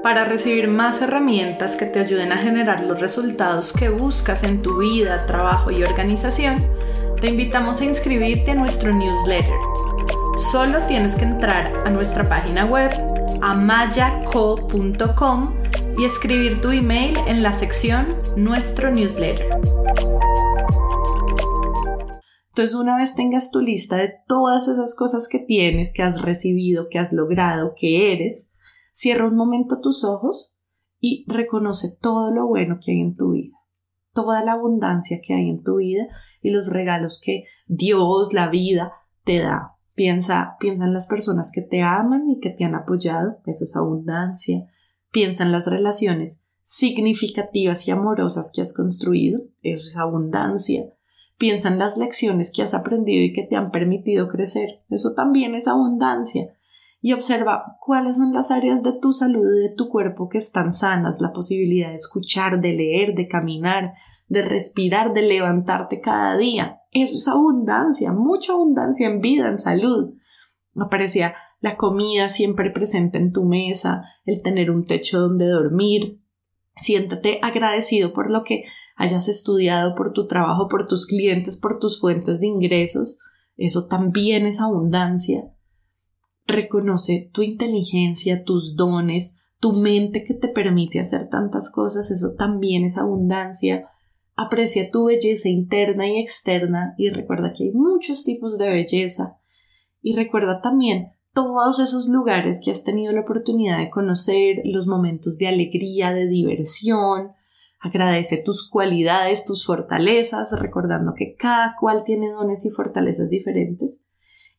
Para 0.03 0.25
recibir 0.25 0.69
más 0.69 1.03
herramientas 1.03 1.77
que 1.77 1.85
te 1.85 1.99
ayuden 1.99 2.33
a 2.33 2.39
generar 2.39 2.85
los 2.85 3.01
resultados 3.01 3.73
que 3.73 3.89
buscas 3.89 4.45
en 4.45 4.63
tu 4.63 4.79
vida, 4.79 5.27
trabajo 5.27 5.71
y 5.71 5.83
organización, 5.83 6.59
te 7.21 7.29
invitamos 7.29 7.81
a 7.81 7.85
inscribirte 7.85 8.53
a 8.53 8.55
nuestro 8.55 8.93
newsletter. 8.93 9.59
Solo 10.53 10.81
tienes 10.87 11.17
que 11.17 11.25
entrar 11.25 11.73
a 11.85 11.91
nuestra 11.91 12.29
página 12.29 12.65
web 12.65 12.93
amayaco.com 13.43 14.75
y 15.99 16.05
escribir 16.05 16.61
tu 16.61 16.71
email 16.71 17.17
en 17.27 17.43
la 17.43 17.53
sección 17.53 18.07
Nuestro 18.37 18.93
newsletter. 18.93 19.49
Entonces, 22.51 22.77
una 22.77 22.97
vez 22.97 23.17
tengas 23.17 23.51
tu 23.51 23.61
lista 23.61 23.97
de 23.97 24.13
todas 24.27 24.69
esas 24.69 24.95
cosas 24.95 25.29
que 25.29 25.41
tienes, 25.41 25.93
que 25.93 26.03
has 26.03 26.21
recibido, 26.21 26.89
que 26.89 26.99
has 26.99 27.13
logrado, 27.13 27.75
que 27.77 28.13
eres, 28.13 28.53
cierra 28.93 29.27
un 29.27 29.37
momento 29.37 29.81
tus 29.81 30.05
ojos 30.05 30.57
y 31.01 31.25
reconoce 31.29 31.97
todo 32.01 32.33
lo 32.33 32.47
bueno 32.47 32.79
que 32.81 32.93
hay 32.93 33.01
en 33.01 33.17
tu 33.17 33.33
vida 33.33 33.58
toda 34.19 34.45
la 34.45 34.55
abundancia 34.55 35.21
que 35.23 35.33
hay 35.33 35.49
en 35.49 35.63
tu 35.63 35.77
vida 35.77 36.09
y 36.43 36.51
los 36.51 36.73
regalos 36.73 37.23
que 37.25 37.45
Dios, 37.69 38.33
la 38.33 38.49
vida, 38.49 38.95
te 39.23 39.39
da. 39.39 39.77
Piensa, 39.95 40.57
piensa 40.59 40.87
en 40.87 40.93
las 40.93 41.07
personas 41.07 41.53
que 41.55 41.63
te 41.63 41.83
aman 41.83 42.29
y 42.29 42.41
que 42.41 42.51
te 42.51 42.65
han 42.65 42.75
apoyado, 42.75 43.39
eso 43.47 43.65
es 43.65 43.77
abundancia. 43.77 44.67
Piensa 45.13 45.45
en 45.45 45.53
las 45.53 45.67
relaciones 45.67 46.43
significativas 46.65 47.87
y 47.87 47.93
amorosas 47.93 48.51
que 48.53 48.61
has 48.61 48.75
construido, 48.75 49.43
eso 49.63 49.87
es 49.87 49.97
abundancia. 49.97 50.93
Piensa 51.37 51.69
en 51.69 51.79
las 51.79 51.97
lecciones 51.97 52.53
que 52.53 52.63
has 52.63 52.75
aprendido 52.75 53.23
y 53.23 53.33
que 53.33 53.45
te 53.45 53.55
han 53.55 53.71
permitido 53.71 54.27
crecer, 54.27 54.81
eso 54.91 55.15
también 55.15 55.55
es 55.55 55.69
abundancia 55.69 56.58
y 57.01 57.13
observa 57.13 57.77
cuáles 57.81 58.17
son 58.17 58.33
las 58.33 58.51
áreas 58.51 58.83
de 58.83 58.93
tu 59.01 59.13
salud 59.13 59.47
y 59.57 59.69
de 59.69 59.75
tu 59.75 59.89
cuerpo 59.89 60.29
que 60.29 60.39
están 60.39 60.73
sanas, 60.73 61.21
la 61.21 61.33
posibilidad 61.33 61.91
de 61.91 61.95
escuchar, 61.95 62.61
de 62.61 62.73
leer, 62.73 63.15
de 63.15 63.29
caminar, 63.29 63.95
de 64.27 64.43
respirar, 64.43 65.13
de 65.13 65.23
levantarte 65.23 66.01
cada 66.01 66.37
día. 66.37 66.81
Eso 66.91 67.15
es 67.15 67.29
abundancia, 67.29 68.13
mucha 68.13 68.53
abundancia 68.53 69.07
en 69.07 69.21
vida, 69.21 69.49
en 69.49 69.59
salud. 69.59 70.15
Aparecía 70.75 71.35
la 71.61 71.77
comida 71.77 72.29
siempre 72.29 72.71
presente 72.71 73.19
en 73.19 73.33
tu 73.33 73.45
mesa, 73.45 74.03
el 74.25 74.43
tener 74.43 74.71
un 74.71 74.87
techo 74.87 75.21
donde 75.21 75.47
dormir. 75.47 76.21
Siéntate 76.81 77.39
agradecido 77.43 78.13
por 78.13 78.31
lo 78.31 78.45
que 78.45 78.65
hayas 78.97 79.29
estudiado, 79.29 79.95
por 79.95 80.13
tu 80.13 80.27
trabajo, 80.27 80.69
por 80.69 80.87
tus 80.87 81.07
clientes, 81.07 81.59
por 81.59 81.79
tus 81.79 82.01
fuentes 82.01 82.41
de 82.41 82.47
ingresos. 82.47 83.19
Eso 83.57 83.87
también 83.89 84.47
es 84.47 84.61
abundancia 84.61 85.53
reconoce 86.49 87.31
tu 87.33 87.43
inteligencia, 87.43 88.43
tus 88.43 88.75
dones, 88.75 89.41
tu 89.61 89.75
mente 89.75 90.25
que 90.25 90.35
te 90.35 90.49
permite 90.49 90.99
hacer 90.99 91.29
tantas 91.29 91.71
cosas, 91.71 92.11
eso 92.11 92.35
también 92.37 92.85
es 92.85 92.97
abundancia. 92.97 93.89
Aprecia 94.35 94.91
tu 94.91 95.07
belleza 95.07 95.49
interna 95.49 96.09
y 96.09 96.19
externa 96.19 96.95
y 96.97 97.11
recuerda 97.11 97.53
que 97.53 97.65
hay 97.65 97.73
muchos 97.73 98.25
tipos 98.25 98.57
de 98.57 98.71
belleza. 98.71 99.37
Y 100.01 100.15
recuerda 100.15 100.61
también 100.61 101.13
todos 101.35 101.81
esos 101.81 102.09
lugares 102.09 102.61
que 102.65 102.71
has 102.71 102.83
tenido 102.83 103.13
la 103.13 103.23
oportunidad 103.23 103.79
de 103.79 103.91
conocer, 103.91 104.63
los 104.65 104.87
momentos 104.87 105.39
de 105.39 105.49
alegría, 105.49 106.13
de 106.13 106.29
diversión. 106.29 107.33
Agradece 107.81 108.43
tus 108.43 108.69
cualidades, 108.69 109.45
tus 109.45 109.67
fortalezas, 109.67 110.59
recordando 110.61 111.13
que 111.17 111.35
cada 111.35 111.75
cual 111.79 112.05
tiene 112.05 112.31
dones 112.31 112.65
y 112.65 112.71
fortalezas 112.71 113.29
diferentes. 113.29 114.05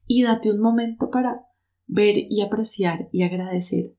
Y 0.06 0.24
date 0.24 0.52
un 0.52 0.60
momento 0.60 1.10
para 1.10 1.49
ver 1.90 2.16
y 2.30 2.42
apreciar 2.42 3.10
y 3.12 3.24
agradecer 3.24 3.96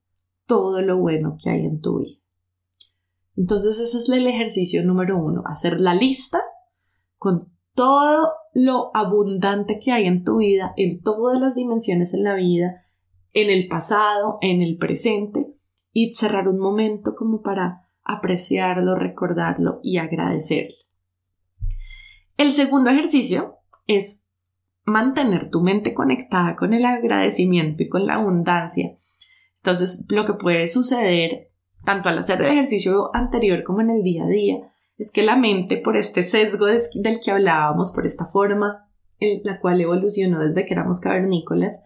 todo 0.46 0.80
lo 0.80 0.96
bueno 0.96 1.36
que 1.42 1.50
hay 1.50 1.66
en 1.66 1.80
tu 1.80 1.98
vida. 1.98 2.18
Entonces 3.36 3.78
ese 3.78 3.98
es 3.98 4.08
el 4.08 4.26
ejercicio 4.26 4.82
número 4.84 5.22
uno, 5.22 5.42
hacer 5.46 5.80
la 5.80 5.94
lista 5.94 6.40
con 7.18 7.52
todo 7.74 8.30
lo 8.54 8.90
abundante 8.94 9.80
que 9.80 9.92
hay 9.92 10.06
en 10.06 10.24
tu 10.24 10.38
vida, 10.38 10.72
en 10.76 11.02
todas 11.02 11.40
las 11.40 11.54
dimensiones 11.54 12.14
en 12.14 12.24
la 12.24 12.34
vida, 12.34 12.82
en 13.32 13.50
el 13.50 13.68
pasado, 13.68 14.38
en 14.40 14.62
el 14.62 14.76
presente, 14.76 15.54
y 15.92 16.12
cerrar 16.14 16.48
un 16.48 16.58
momento 16.58 17.14
como 17.16 17.42
para 17.42 17.88
apreciarlo, 18.04 18.94
recordarlo 18.94 19.80
y 19.82 19.98
agradecerlo. 19.98 20.76
El 22.36 22.52
segundo 22.52 22.90
ejercicio 22.90 23.56
es 23.86 24.26
mantener 24.90 25.50
tu 25.50 25.60
mente 25.60 25.94
conectada 25.94 26.56
con 26.56 26.74
el 26.74 26.84
agradecimiento 26.84 27.82
y 27.82 27.88
con 27.88 28.06
la 28.06 28.14
abundancia. 28.14 28.96
Entonces, 29.56 30.04
lo 30.08 30.26
que 30.26 30.34
puede 30.34 30.66
suceder, 30.66 31.50
tanto 31.84 32.08
al 32.08 32.18
hacer 32.18 32.42
el 32.42 32.52
ejercicio 32.52 33.14
anterior 33.14 33.62
como 33.64 33.80
en 33.80 33.90
el 33.90 34.02
día 34.02 34.24
a 34.24 34.28
día, 34.28 34.56
es 34.98 35.12
que 35.12 35.22
la 35.22 35.36
mente, 35.36 35.78
por 35.78 35.96
este 35.96 36.22
sesgo 36.22 36.66
del 36.66 37.20
que 37.24 37.30
hablábamos, 37.30 37.90
por 37.90 38.04
esta 38.04 38.26
forma 38.26 38.86
en 39.18 39.40
la 39.44 39.60
cual 39.60 39.80
evolucionó 39.80 40.40
desde 40.40 40.66
que 40.66 40.74
éramos 40.74 41.00
cavernícolas, 41.00 41.80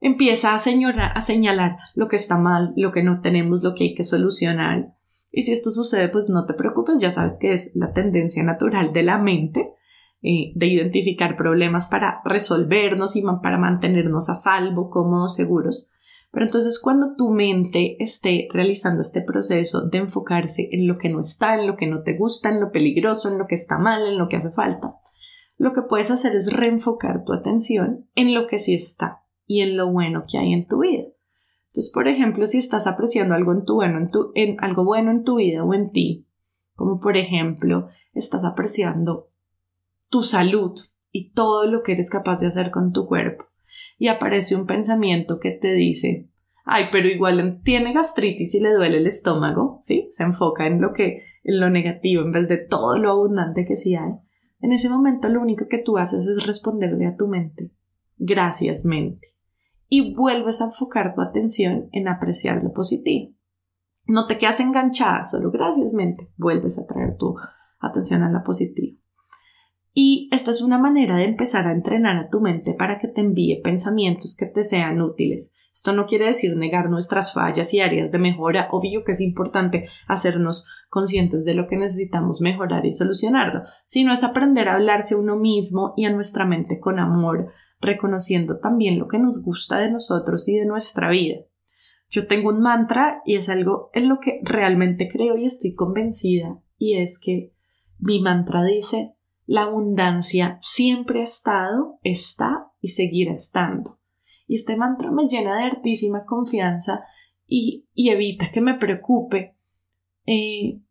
empieza 0.00 0.52
a, 0.52 0.56
a 0.56 1.20
señalar 1.20 1.76
lo 1.94 2.08
que 2.08 2.16
está 2.16 2.36
mal, 2.36 2.72
lo 2.76 2.92
que 2.92 3.02
no 3.02 3.20
tenemos, 3.20 3.62
lo 3.62 3.74
que 3.74 3.84
hay 3.84 3.94
que 3.94 4.04
solucionar. 4.04 4.94
Y 5.30 5.42
si 5.42 5.52
esto 5.52 5.70
sucede, 5.70 6.08
pues 6.08 6.28
no 6.28 6.46
te 6.46 6.54
preocupes, 6.54 6.98
ya 7.00 7.10
sabes 7.10 7.38
que 7.40 7.52
es 7.52 7.72
la 7.74 7.92
tendencia 7.92 8.42
natural 8.42 8.92
de 8.92 9.02
la 9.02 9.18
mente 9.18 9.72
eh, 10.22 10.52
de 10.54 10.66
identificar 10.66 11.36
problemas 11.36 11.86
para 11.86 12.20
resolvernos 12.24 13.14
y 13.14 13.22
para 13.42 13.56
mantenernos 13.56 14.28
a 14.28 14.34
salvo, 14.34 14.90
cómodos, 14.90 15.36
seguros. 15.36 15.90
Pero 16.30 16.46
entonces 16.46 16.80
cuando 16.82 17.14
tu 17.16 17.30
mente 17.30 17.96
esté 18.02 18.48
realizando 18.52 19.00
este 19.00 19.22
proceso 19.22 19.88
de 19.88 19.98
enfocarse 19.98 20.68
en 20.72 20.86
lo 20.86 20.98
que 20.98 21.08
no 21.08 21.20
está, 21.20 21.54
en 21.54 21.66
lo 21.66 21.76
que 21.76 21.86
no 21.86 22.02
te 22.02 22.16
gusta, 22.16 22.50
en 22.50 22.60
lo 22.60 22.70
peligroso, 22.70 23.30
en 23.30 23.38
lo 23.38 23.46
que 23.46 23.54
está 23.54 23.78
mal, 23.78 24.06
en 24.06 24.18
lo 24.18 24.28
que 24.28 24.36
hace 24.36 24.50
falta, 24.50 24.96
lo 25.56 25.72
que 25.72 25.82
puedes 25.82 26.10
hacer 26.10 26.34
es 26.34 26.52
reenfocar 26.52 27.24
tu 27.24 27.32
atención 27.32 28.08
en 28.14 28.34
lo 28.34 28.46
que 28.46 28.58
sí 28.58 28.74
está 28.74 29.24
y 29.46 29.62
en 29.62 29.76
lo 29.76 29.90
bueno 29.90 30.24
que 30.30 30.38
hay 30.38 30.52
en 30.52 30.66
tu 30.66 30.80
vida. 30.80 31.04
Entonces, 31.68 31.92
por 31.92 32.08
ejemplo, 32.08 32.46
si 32.46 32.58
estás 32.58 32.86
apreciando 32.86 33.34
algo 33.34 33.54
bueno 33.66 33.98
en 33.98 34.10
tu 34.10 34.32
en 34.34 34.56
algo 34.62 34.84
bueno 34.84 35.10
en 35.10 35.24
tu 35.24 35.36
vida 35.36 35.64
o 35.64 35.74
en 35.74 35.90
ti, 35.90 36.26
como 36.74 37.00
por 37.00 37.16
ejemplo, 37.16 37.88
estás 38.12 38.44
apreciando 38.44 39.28
tu 40.08 40.22
salud 40.22 40.78
y 41.10 41.32
todo 41.32 41.66
lo 41.66 41.82
que 41.82 41.92
eres 41.92 42.10
capaz 42.10 42.40
de 42.40 42.48
hacer 42.48 42.70
con 42.70 42.92
tu 42.92 43.06
cuerpo 43.06 43.48
y 43.98 44.08
aparece 44.08 44.56
un 44.56 44.66
pensamiento 44.66 45.38
que 45.40 45.50
te 45.50 45.72
dice, 45.72 46.30
ay, 46.64 46.84
pero 46.92 47.08
igual 47.08 47.60
tiene 47.64 47.92
gastritis 47.92 48.54
y 48.54 48.60
le 48.60 48.72
duele 48.72 48.98
el 48.98 49.06
estómago, 49.06 49.78
¿sí? 49.80 50.08
Se 50.12 50.22
enfoca 50.22 50.66
en 50.66 50.80
lo 50.80 50.92
que, 50.92 51.24
en 51.42 51.60
lo 51.60 51.68
negativo 51.68 52.22
en 52.22 52.32
vez 52.32 52.48
de 52.48 52.58
todo 52.58 52.96
lo 52.96 53.10
abundante 53.10 53.66
que 53.66 53.76
sí 53.76 53.96
hay. 53.96 54.12
En 54.60 54.72
ese 54.72 54.88
momento 54.88 55.28
lo 55.28 55.40
único 55.40 55.66
que 55.68 55.78
tú 55.78 55.98
haces 55.98 56.26
es 56.26 56.46
responderle 56.46 57.06
a 57.06 57.16
tu 57.16 57.26
mente, 57.26 57.72
gracias 58.16 58.84
mente, 58.84 59.28
y 59.88 60.14
vuelves 60.14 60.60
a 60.60 60.66
enfocar 60.66 61.14
tu 61.14 61.20
atención 61.20 61.88
en 61.92 62.08
apreciar 62.08 62.62
lo 62.62 62.72
positivo. 62.72 63.34
No 64.06 64.26
te 64.26 64.38
quedas 64.38 64.60
enganchada, 64.60 65.24
solo 65.26 65.50
gracias 65.50 65.92
mente, 65.92 66.30
vuelves 66.36 66.78
a 66.78 66.86
traer 66.86 67.16
tu 67.16 67.36
atención 67.78 68.22
a 68.22 68.30
la 68.30 68.42
positiva. 68.42 68.98
Y 70.00 70.28
esta 70.30 70.52
es 70.52 70.62
una 70.62 70.78
manera 70.78 71.16
de 71.16 71.24
empezar 71.24 71.66
a 71.66 71.72
entrenar 71.72 72.16
a 72.18 72.30
tu 72.30 72.40
mente 72.40 72.72
para 72.72 73.00
que 73.00 73.08
te 73.08 73.20
envíe 73.20 73.60
pensamientos 73.64 74.36
que 74.36 74.46
te 74.46 74.62
sean 74.62 75.02
útiles. 75.02 75.52
Esto 75.72 75.92
no 75.92 76.06
quiere 76.06 76.26
decir 76.26 76.56
negar 76.56 76.88
nuestras 76.88 77.34
fallas 77.34 77.74
y 77.74 77.80
áreas 77.80 78.12
de 78.12 78.18
mejora. 78.20 78.68
Obvio 78.70 79.02
que 79.02 79.10
es 79.10 79.20
importante 79.20 79.88
hacernos 80.06 80.68
conscientes 80.88 81.44
de 81.44 81.54
lo 81.54 81.66
que 81.66 81.76
necesitamos 81.76 82.40
mejorar 82.40 82.86
y 82.86 82.92
solucionarlo, 82.92 83.62
sino 83.86 84.12
es 84.12 84.22
aprender 84.22 84.68
a 84.68 84.76
hablarse 84.76 85.16
a 85.16 85.18
uno 85.18 85.34
mismo 85.34 85.94
y 85.96 86.04
a 86.04 86.12
nuestra 86.12 86.44
mente 86.44 86.78
con 86.78 87.00
amor, 87.00 87.48
reconociendo 87.80 88.60
también 88.60 89.00
lo 89.00 89.08
que 89.08 89.18
nos 89.18 89.42
gusta 89.42 89.78
de 89.78 89.90
nosotros 89.90 90.48
y 90.48 90.54
de 90.54 90.66
nuestra 90.66 91.10
vida. 91.10 91.38
Yo 92.08 92.28
tengo 92.28 92.50
un 92.50 92.60
mantra 92.60 93.20
y 93.26 93.34
es 93.34 93.48
algo 93.48 93.90
en 93.94 94.08
lo 94.08 94.20
que 94.20 94.38
realmente 94.44 95.08
creo 95.08 95.36
y 95.36 95.44
estoy 95.44 95.74
convencida 95.74 96.56
y 96.76 96.98
es 96.98 97.18
que 97.18 97.52
mi 97.98 98.20
mantra 98.20 98.62
dice 98.62 99.17
la 99.48 99.62
abundancia 99.62 100.58
siempre 100.60 101.20
ha 101.20 101.24
estado, 101.24 101.98
está 102.02 102.70
y 102.82 102.90
seguirá 102.90 103.32
estando. 103.32 103.98
Y 104.46 104.56
este 104.56 104.76
mantra 104.76 105.10
me 105.10 105.26
llena 105.26 105.56
de 105.56 105.70
altísima 105.70 106.26
confianza 106.26 107.02
y, 107.46 107.88
evita 107.96 108.50
que 108.52 108.60
me 108.60 108.74
preocupe, 108.74 109.56
eh, 110.26 110.82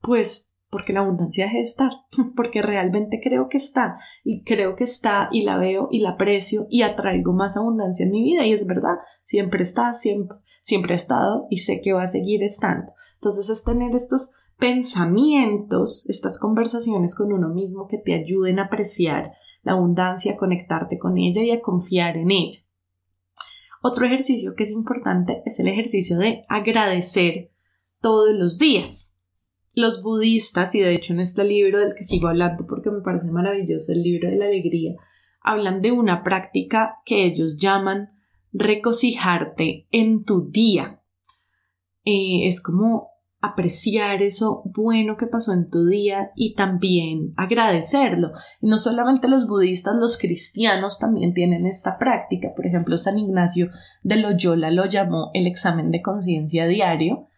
pues 0.00 0.52
porque 0.70 0.92
la 0.92 1.00
abundancia 1.00 1.46
deje 1.46 1.56
de 1.58 1.64
estar, 1.64 1.90
porque 2.36 2.62
realmente 2.62 3.20
creo 3.20 3.48
que 3.48 3.56
está 3.56 3.98
y 4.22 4.44
creo 4.44 4.76
que 4.76 4.84
está 4.84 5.28
y 5.32 5.42
la 5.42 5.58
veo 5.58 5.88
y 5.90 5.98
la 5.98 6.10
aprecio 6.10 6.68
y 6.70 6.82
atraigo 6.82 7.32
más 7.32 7.56
abundancia 7.56 8.04
en 8.04 8.12
mi 8.12 8.22
vida 8.22 8.46
y 8.46 8.52
es 8.52 8.68
verdad, 8.68 8.98
siempre 9.24 9.64
está, 9.64 9.94
siempre, 9.94 10.38
siempre 10.62 10.92
ha 10.92 10.96
estado 10.96 11.48
y 11.50 11.56
sé 11.56 11.80
que 11.82 11.92
va 11.92 12.04
a 12.04 12.08
seguir 12.08 12.44
estando. 12.44 12.92
Entonces 13.14 13.50
es 13.50 13.64
tener 13.64 13.96
estos 13.96 14.34
pensamientos, 14.62 16.08
estas 16.08 16.38
conversaciones 16.38 17.16
con 17.16 17.32
uno 17.32 17.48
mismo 17.48 17.88
que 17.88 17.98
te 17.98 18.14
ayuden 18.14 18.60
a 18.60 18.66
apreciar 18.66 19.32
la 19.64 19.72
abundancia, 19.72 20.34
a 20.34 20.36
conectarte 20.36 21.00
con 21.00 21.18
ella 21.18 21.42
y 21.42 21.50
a 21.50 21.60
confiar 21.60 22.16
en 22.16 22.30
ella. 22.30 22.60
Otro 23.82 24.06
ejercicio 24.06 24.54
que 24.54 24.62
es 24.62 24.70
importante 24.70 25.42
es 25.46 25.58
el 25.58 25.66
ejercicio 25.66 26.16
de 26.16 26.44
agradecer 26.48 27.50
todos 28.00 28.32
los 28.36 28.56
días. 28.56 29.16
Los 29.74 30.00
budistas, 30.00 30.76
y 30.76 30.80
de 30.80 30.94
hecho 30.94 31.12
en 31.12 31.18
este 31.18 31.42
libro 31.42 31.80
del 31.80 31.96
que 31.96 32.04
sigo 32.04 32.28
hablando 32.28 32.64
porque 32.68 32.92
me 32.92 33.00
parece 33.00 33.32
maravilloso, 33.32 33.90
el 33.90 34.04
libro 34.04 34.30
de 34.30 34.36
la 34.36 34.44
alegría, 34.44 34.94
hablan 35.40 35.82
de 35.82 35.90
una 35.90 36.22
práctica 36.22 37.00
que 37.04 37.24
ellos 37.24 37.56
llaman 37.56 38.10
recocijarte 38.52 39.88
en 39.90 40.22
tu 40.22 40.48
día. 40.52 41.02
Eh, 42.04 42.46
es 42.46 42.62
como 42.62 43.11
apreciar 43.42 44.22
eso 44.22 44.62
bueno 44.64 45.16
que 45.16 45.26
pasó 45.26 45.52
en 45.52 45.68
tu 45.68 45.84
día 45.84 46.30
y 46.36 46.54
también 46.54 47.34
agradecerlo. 47.36 48.30
Y 48.60 48.68
no 48.68 48.78
solamente 48.78 49.28
los 49.28 49.48
budistas, 49.48 49.96
los 49.96 50.16
cristianos 50.16 51.00
también 51.00 51.34
tienen 51.34 51.66
esta 51.66 51.98
práctica. 51.98 52.52
Por 52.54 52.66
ejemplo, 52.66 52.96
San 52.96 53.18
Ignacio 53.18 53.70
de 54.04 54.16
Loyola 54.16 54.70
lo 54.70 54.86
llamó 54.86 55.32
el 55.34 55.48
examen 55.48 55.90
de 55.90 56.02
conciencia 56.02 56.66
diario. 56.66 57.28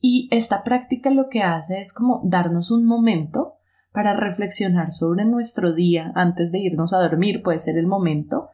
Y 0.00 0.28
esta 0.30 0.62
práctica 0.62 1.10
lo 1.10 1.28
que 1.28 1.42
hace 1.42 1.80
es 1.80 1.92
como 1.92 2.22
darnos 2.24 2.70
un 2.70 2.86
momento 2.86 3.54
para 3.92 4.14
reflexionar 4.14 4.92
sobre 4.92 5.24
nuestro 5.24 5.72
día 5.72 6.12
antes 6.14 6.52
de 6.52 6.60
irnos 6.60 6.92
a 6.92 6.98
dormir, 6.98 7.42
puede 7.42 7.58
ser 7.58 7.76
el 7.78 7.88
momento, 7.88 8.50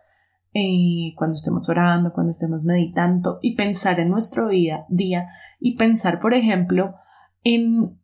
eh, 0.56 1.14
cuando 1.16 1.34
estemos 1.34 1.68
orando, 1.68 2.12
cuando 2.12 2.30
estemos 2.30 2.62
meditando 2.62 3.40
y 3.42 3.56
pensar 3.56 3.98
en 3.98 4.08
nuestro 4.08 4.48
día, 4.48 4.84
día 4.88 5.28
y 5.58 5.76
pensar, 5.76 6.20
por 6.20 6.32
ejemplo, 6.32 6.94
en 7.42 7.98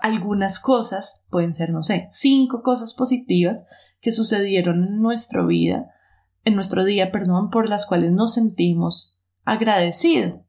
algunas 0.00 0.60
cosas, 0.60 1.24
pueden 1.28 1.54
ser, 1.54 1.70
no 1.70 1.82
sé, 1.82 2.06
cinco 2.10 2.62
cosas 2.62 2.94
positivas 2.94 3.66
que 4.00 4.12
sucedieron 4.12 4.84
en 4.84 5.02
nuestra 5.02 5.44
vida, 5.44 5.90
en 6.44 6.54
nuestro 6.54 6.84
día, 6.84 7.10
perdón, 7.10 7.50
por 7.50 7.68
las 7.68 7.84
cuales 7.86 8.12
nos 8.12 8.34
sentimos 8.34 9.20
agradecidos. 9.44 10.40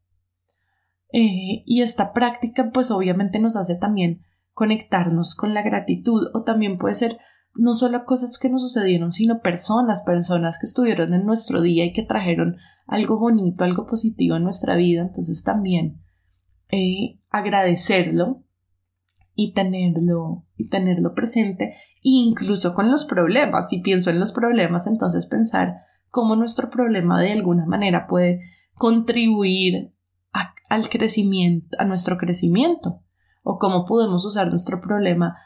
Eh, 1.12 1.64
y 1.66 1.82
esta 1.82 2.14
práctica, 2.14 2.70
pues 2.72 2.92
obviamente 2.92 3.40
nos 3.40 3.56
hace 3.56 3.76
también 3.76 4.24
conectarnos 4.54 5.34
con 5.36 5.56
la 5.56 5.64
gratitud 5.64 6.28
o 6.36 6.44
también 6.44 6.78
puede 6.78 6.94
ser 6.94 7.18
no 7.58 7.74
solo 7.74 8.06
cosas 8.06 8.38
que 8.40 8.50
nos 8.50 8.62
sucedieron, 8.62 9.12
sino 9.12 9.42
personas, 9.42 10.04
personas 10.04 10.58
que 10.60 10.66
estuvieron 10.66 11.14
en 11.14 11.26
nuestro 11.26 11.62
día 11.62 11.86
y 11.86 11.94
que 11.94 12.04
trajeron 12.04 12.58
algo 12.86 13.20
bonito, 13.20 13.64
algo 13.64 13.86
positivo 13.86 14.36
en 14.36 14.44
nuestra 14.44 14.76
vida. 14.76 15.02
Entonces 15.02 15.44
también 15.44 16.02
eh, 16.70 17.20
agradecerlo 17.30 18.44
y 19.36 19.54
tenerlo, 19.54 20.46
y 20.56 20.70
tenerlo 20.70 21.14
presente, 21.14 21.76
incluso 22.02 22.74
con 22.74 22.90
los 22.90 23.06
problemas. 23.06 23.70
Si 23.70 23.82
pienso 23.82 24.10
en 24.10 24.20
los 24.20 24.34
problemas, 24.34 24.88
entonces 24.88 25.28
pensar 25.28 25.76
cómo 26.10 26.36
nuestro 26.36 26.70
problema 26.70 27.22
de 27.22 27.34
alguna 27.34 27.66
manera 27.66 28.08
puede 28.08 28.42
contribuir 28.74 29.94
al 30.70 30.90
crecimiento, 30.90 31.78
a 31.80 31.86
nuestro 31.86 32.18
crecimiento, 32.18 33.02
o 33.44 33.58
cómo 33.58 33.86
podemos 33.86 34.26
usar 34.26 34.50
nuestro 34.50 34.82
problema 34.82 35.38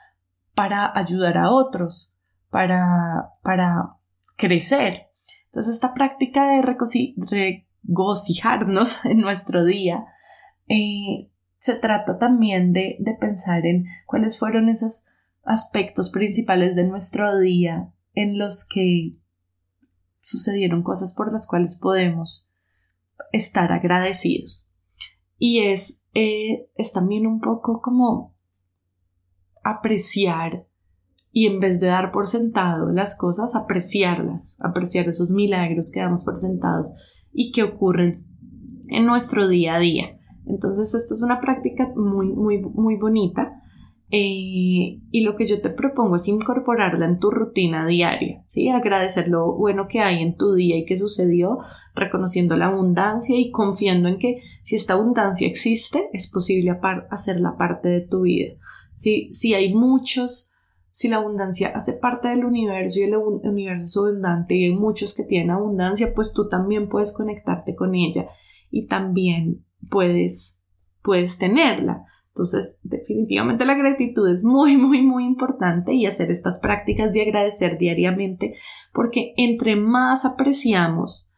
para 0.53 0.91
ayudar 0.97 1.37
a 1.37 1.51
otros, 1.51 2.17
para, 2.49 3.31
para 3.43 3.95
crecer. 4.35 5.07
Entonces, 5.45 5.75
esta 5.75 5.93
práctica 5.93 6.47
de 6.47 6.61
regocijarnos 7.83 9.05
en 9.05 9.21
nuestro 9.21 9.65
día 9.65 10.05
eh, 10.67 11.29
se 11.57 11.75
trata 11.75 12.17
también 12.17 12.73
de, 12.73 12.97
de 12.99 13.13
pensar 13.13 13.65
en 13.65 13.85
cuáles 14.05 14.39
fueron 14.39 14.69
esos 14.69 15.05
aspectos 15.43 16.09
principales 16.11 16.75
de 16.75 16.87
nuestro 16.87 17.39
día 17.39 17.91
en 18.13 18.37
los 18.37 18.67
que 18.67 19.15
sucedieron 20.21 20.83
cosas 20.83 21.13
por 21.13 21.31
las 21.31 21.47
cuales 21.47 21.77
podemos 21.77 22.55
estar 23.31 23.71
agradecidos. 23.71 24.69
Y 25.37 25.63
es, 25.63 26.05
eh, 26.13 26.69
es 26.75 26.93
también 26.93 27.25
un 27.25 27.41
poco 27.41 27.81
como 27.81 28.30
apreciar 29.63 30.65
y 31.31 31.47
en 31.47 31.59
vez 31.59 31.79
de 31.79 31.87
dar 31.87 32.11
por 32.11 32.27
sentado 32.27 32.91
las 32.91 33.17
cosas, 33.17 33.55
apreciarlas, 33.55 34.57
apreciar 34.61 35.07
esos 35.07 35.31
milagros 35.31 35.91
que 35.91 36.01
damos 36.01 36.25
por 36.25 36.37
sentados 36.37 36.93
y 37.31 37.51
que 37.51 37.63
ocurren 37.63 38.25
en 38.89 39.05
nuestro 39.05 39.47
día 39.47 39.75
a 39.75 39.79
día. 39.79 40.17
Entonces, 40.45 40.93
esta 40.93 41.13
es 41.13 41.21
una 41.21 41.39
práctica 41.39 41.91
muy, 41.95 42.27
muy, 42.27 42.59
muy 42.61 42.97
bonita. 42.97 43.57
Eh, 44.13 44.99
y 45.09 45.23
lo 45.23 45.37
que 45.37 45.45
yo 45.45 45.61
te 45.61 45.69
propongo 45.69 46.17
es 46.17 46.27
incorporarla 46.27 47.05
en 47.05 47.19
tu 47.19 47.31
rutina 47.31 47.87
diaria, 47.87 48.43
¿sí? 48.49 48.67
Agradecer 48.67 49.29
lo 49.29 49.55
bueno 49.55 49.87
que 49.87 50.01
hay 50.01 50.21
en 50.21 50.35
tu 50.35 50.53
día 50.53 50.75
y 50.75 50.83
que 50.83 50.97
sucedió, 50.97 51.59
reconociendo 51.95 52.57
la 52.57 52.65
abundancia 52.65 53.39
y 53.39 53.51
confiando 53.51 54.09
en 54.09 54.19
que 54.19 54.41
si 54.63 54.75
esta 54.75 54.95
abundancia 54.95 55.47
existe, 55.47 56.09
es 56.11 56.29
posible 56.29 56.77
hacerla 57.09 57.55
parte 57.55 57.87
de 57.87 58.01
tu 58.01 58.23
vida. 58.23 58.55
Si, 59.01 59.53
hay 59.53 59.73
muchos, 59.73 60.51
si 60.91 61.07
la 61.07 61.17
abundancia 61.17 61.71
hace 61.73 61.93
parte 61.93 62.27
del 62.27 62.45
universo 62.45 62.99
y 62.99 63.03
el 63.03 63.15
universo 63.15 63.83
es 63.83 63.97
abundante 63.97 64.55
y 64.55 64.65
hay 64.65 64.75
muchos 64.75 65.15
que 65.15 65.23
tienen 65.23 65.49
abundancia, 65.49 66.13
pues 66.13 66.33
tú 66.33 66.47
también 66.49 66.87
puedes 66.87 67.11
conectarte 67.11 67.75
con 67.75 67.95
ella 67.95 68.27
y 68.69 68.85
también 68.85 69.65
puedes, 69.89 70.61
puedes 71.01 71.39
tenerla. 71.39 72.05
Entonces, 72.27 72.79
definitivamente 72.83 73.65
la 73.65 73.75
gratitud 73.75 74.29
es 74.29 74.43
muy, 74.43 74.77
muy, 74.77 75.01
muy 75.01 75.25
importante 75.25 75.93
y 75.93 76.05
hacer 76.05 76.29
estas 76.29 76.59
prácticas 76.59 77.11
de 77.11 77.23
agradecer 77.23 77.77
diariamente, 77.77 78.55
porque 78.93 79.33
entre 79.35 79.75
más 79.75 80.25
apreciamos 80.25 81.29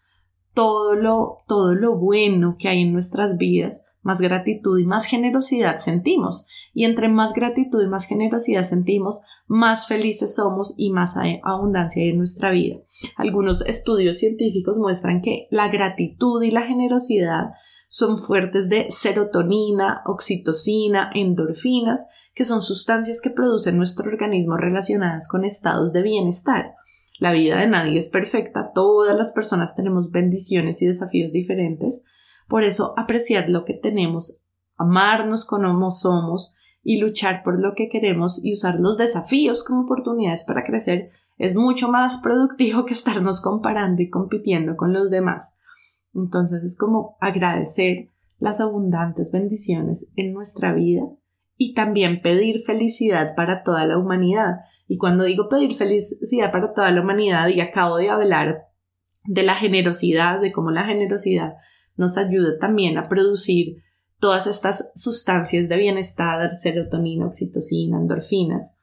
todo 0.54 0.95
lo, 0.95 1.39
todo 1.47 1.73
lo 1.73 1.97
bueno 1.97 2.58
que 2.60 2.67
hay 2.67 2.82
en 2.82 2.93
nuestras 2.93 3.38
vidas, 3.38 3.86
más 4.03 4.21
gratitud 4.21 4.77
y 4.77 4.85
más 4.85 5.07
generosidad 5.07 5.77
sentimos. 5.77 6.45
Y 6.73 6.85
entre 6.85 7.09
más 7.09 7.33
gratitud 7.33 7.81
y 7.83 7.87
más 7.87 8.05
generosidad 8.05 8.67
sentimos, 8.67 9.21
más 9.47 9.87
felices 9.87 10.35
somos 10.35 10.75
y 10.77 10.91
más 10.91 11.17
hay 11.17 11.39
abundancia 11.43 12.03
en 12.03 12.17
nuestra 12.17 12.51
vida. 12.51 12.77
Algunos 13.15 13.65
estudios 13.65 14.19
científicos 14.19 14.77
muestran 14.77 15.21
que 15.21 15.47
la 15.49 15.69
gratitud 15.69 16.41
y 16.43 16.51
la 16.51 16.63
generosidad 16.63 17.53
son 17.87 18.17
fuertes 18.17 18.69
de 18.69 18.87
serotonina, 18.89 20.01
oxitocina, 20.05 21.11
endorfinas, 21.13 22.09
que 22.33 22.45
son 22.45 22.61
sustancias 22.61 23.21
que 23.21 23.29
producen 23.29 23.77
nuestro 23.77 24.09
organismo 24.09 24.57
relacionadas 24.57 25.27
con 25.27 25.45
estados 25.45 25.93
de 25.93 26.01
bienestar. 26.01 26.73
La 27.19 27.31
vida 27.31 27.57
de 27.57 27.67
nadie 27.67 27.99
es 27.99 28.09
perfecta, 28.09 28.71
todas 28.73 29.15
las 29.15 29.31
personas 29.31 29.75
tenemos 29.75 30.09
bendiciones 30.09 30.81
y 30.81 30.87
desafíos 30.87 31.31
diferentes, 31.31 32.03
por 32.47 32.63
eso 32.63 32.93
apreciar 32.97 33.49
lo 33.49 33.65
que 33.65 33.73
tenemos, 33.73 34.41
amarnos 34.77 35.45
como 35.45 35.91
somos 35.91 36.56
y 36.84 36.99
luchar 36.99 37.43
por 37.43 37.60
lo 37.60 37.73
que 37.75 37.89
queremos 37.89 38.43
y 38.43 38.53
usar 38.53 38.79
los 38.79 38.97
desafíos 38.97 39.63
como 39.63 39.84
oportunidades 39.84 40.43
para 40.43 40.63
crecer 40.63 41.12
es 41.38 41.56
mucho 41.56 41.89
más 41.89 42.19
productivo 42.21 42.86
que 42.86 42.93
estarnos 42.93 43.41
comparando 43.41 44.01
y 44.01 44.10
compitiendo 44.10 44.75
con 44.75 44.93
los 44.93 45.10
demás. 45.10 45.53
Entonces 46.13 46.63
es 46.63 46.77
como 46.77 47.17
agradecer 47.19 48.10
las 48.39 48.60
abundantes 48.60 49.32
bendiciones 49.32 50.12
en 50.15 50.34
nuestra 50.34 50.73
vida 50.73 51.01
y 51.58 51.73
también 51.73 52.21
pedir 52.21 52.62
felicidad 52.65 53.36
para 53.36 53.63
toda 53.63 53.86
la 53.86 53.97
humanidad. 53.97 54.62
Y 54.88 54.97
cuando 54.97 55.23
digo 55.23 55.47
pedir 55.49 55.75
felicidad 55.75 56.51
para 56.51 56.73
toda 56.73 56.91
la 56.91 57.01
humanidad, 57.01 57.47
y 57.47 57.62
acabo 57.62 57.97
de 57.97 58.10
hablar 58.10 58.65
de 59.25 59.43
la 59.43 59.56
generosidad, 59.56 60.41
de 60.41 60.51
cómo 60.51 60.71
la 60.71 60.86
generosidad 60.86 61.53
nos 61.95 62.17
ayuda 62.17 62.58
también 62.60 62.97
a 62.97 63.10
producir 63.10 63.84
todas 64.19 64.47
estas 64.47 64.91
sustancias 64.95 65.67
de 65.67 65.77
bienestar, 65.77 66.56
serotonina, 66.58 67.25
oxitocina, 67.25 67.97
endorfinas, 67.97 68.77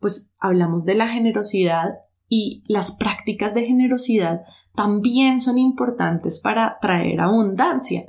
pues 0.00 0.34
hablamos 0.38 0.84
de 0.84 0.94
la 0.94 1.08
generosidad 1.08 1.94
y 2.28 2.62
las 2.66 2.96
prácticas 2.96 3.54
de 3.54 3.64
generosidad 3.64 4.42
también 4.74 5.40
son 5.40 5.58
importantes 5.58 6.40
para 6.40 6.78
traer 6.80 7.20
abundancia. 7.20 8.04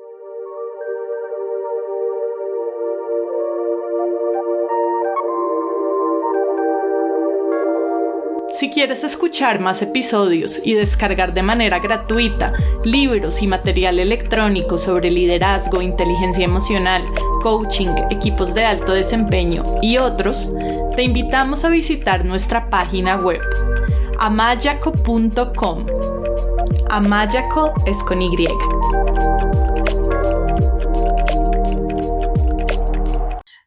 Si 8.64 8.70
quieres 8.70 9.04
escuchar 9.04 9.60
más 9.60 9.82
episodios 9.82 10.62
y 10.64 10.74
descargar 10.74 11.34
de 11.34 11.44
manera 11.44 11.80
gratuita 11.80 12.54
libros 12.86 13.42
y 13.42 13.48
material 13.48 14.00
electrónico 14.00 14.78
sobre 14.78 15.12
liderazgo, 15.12 15.82
inteligencia 15.82 16.46
emocional, 16.46 17.04
coaching, 17.42 17.90
equipos 18.10 18.54
de 18.54 18.64
alto 18.64 18.94
desempeño 18.94 19.64
y 19.82 19.98
otros, 19.98 20.54
te 20.96 21.04
invitamos 21.04 21.66
a 21.66 21.70
visitar 21.70 22.24
nuestra 22.24 22.70
página 22.70 23.18
web 23.18 23.42
amayaco.com. 24.18 25.86
Amayaco 26.90 27.74
es 27.86 28.02
con 28.02 28.22
Y. 28.22 28.48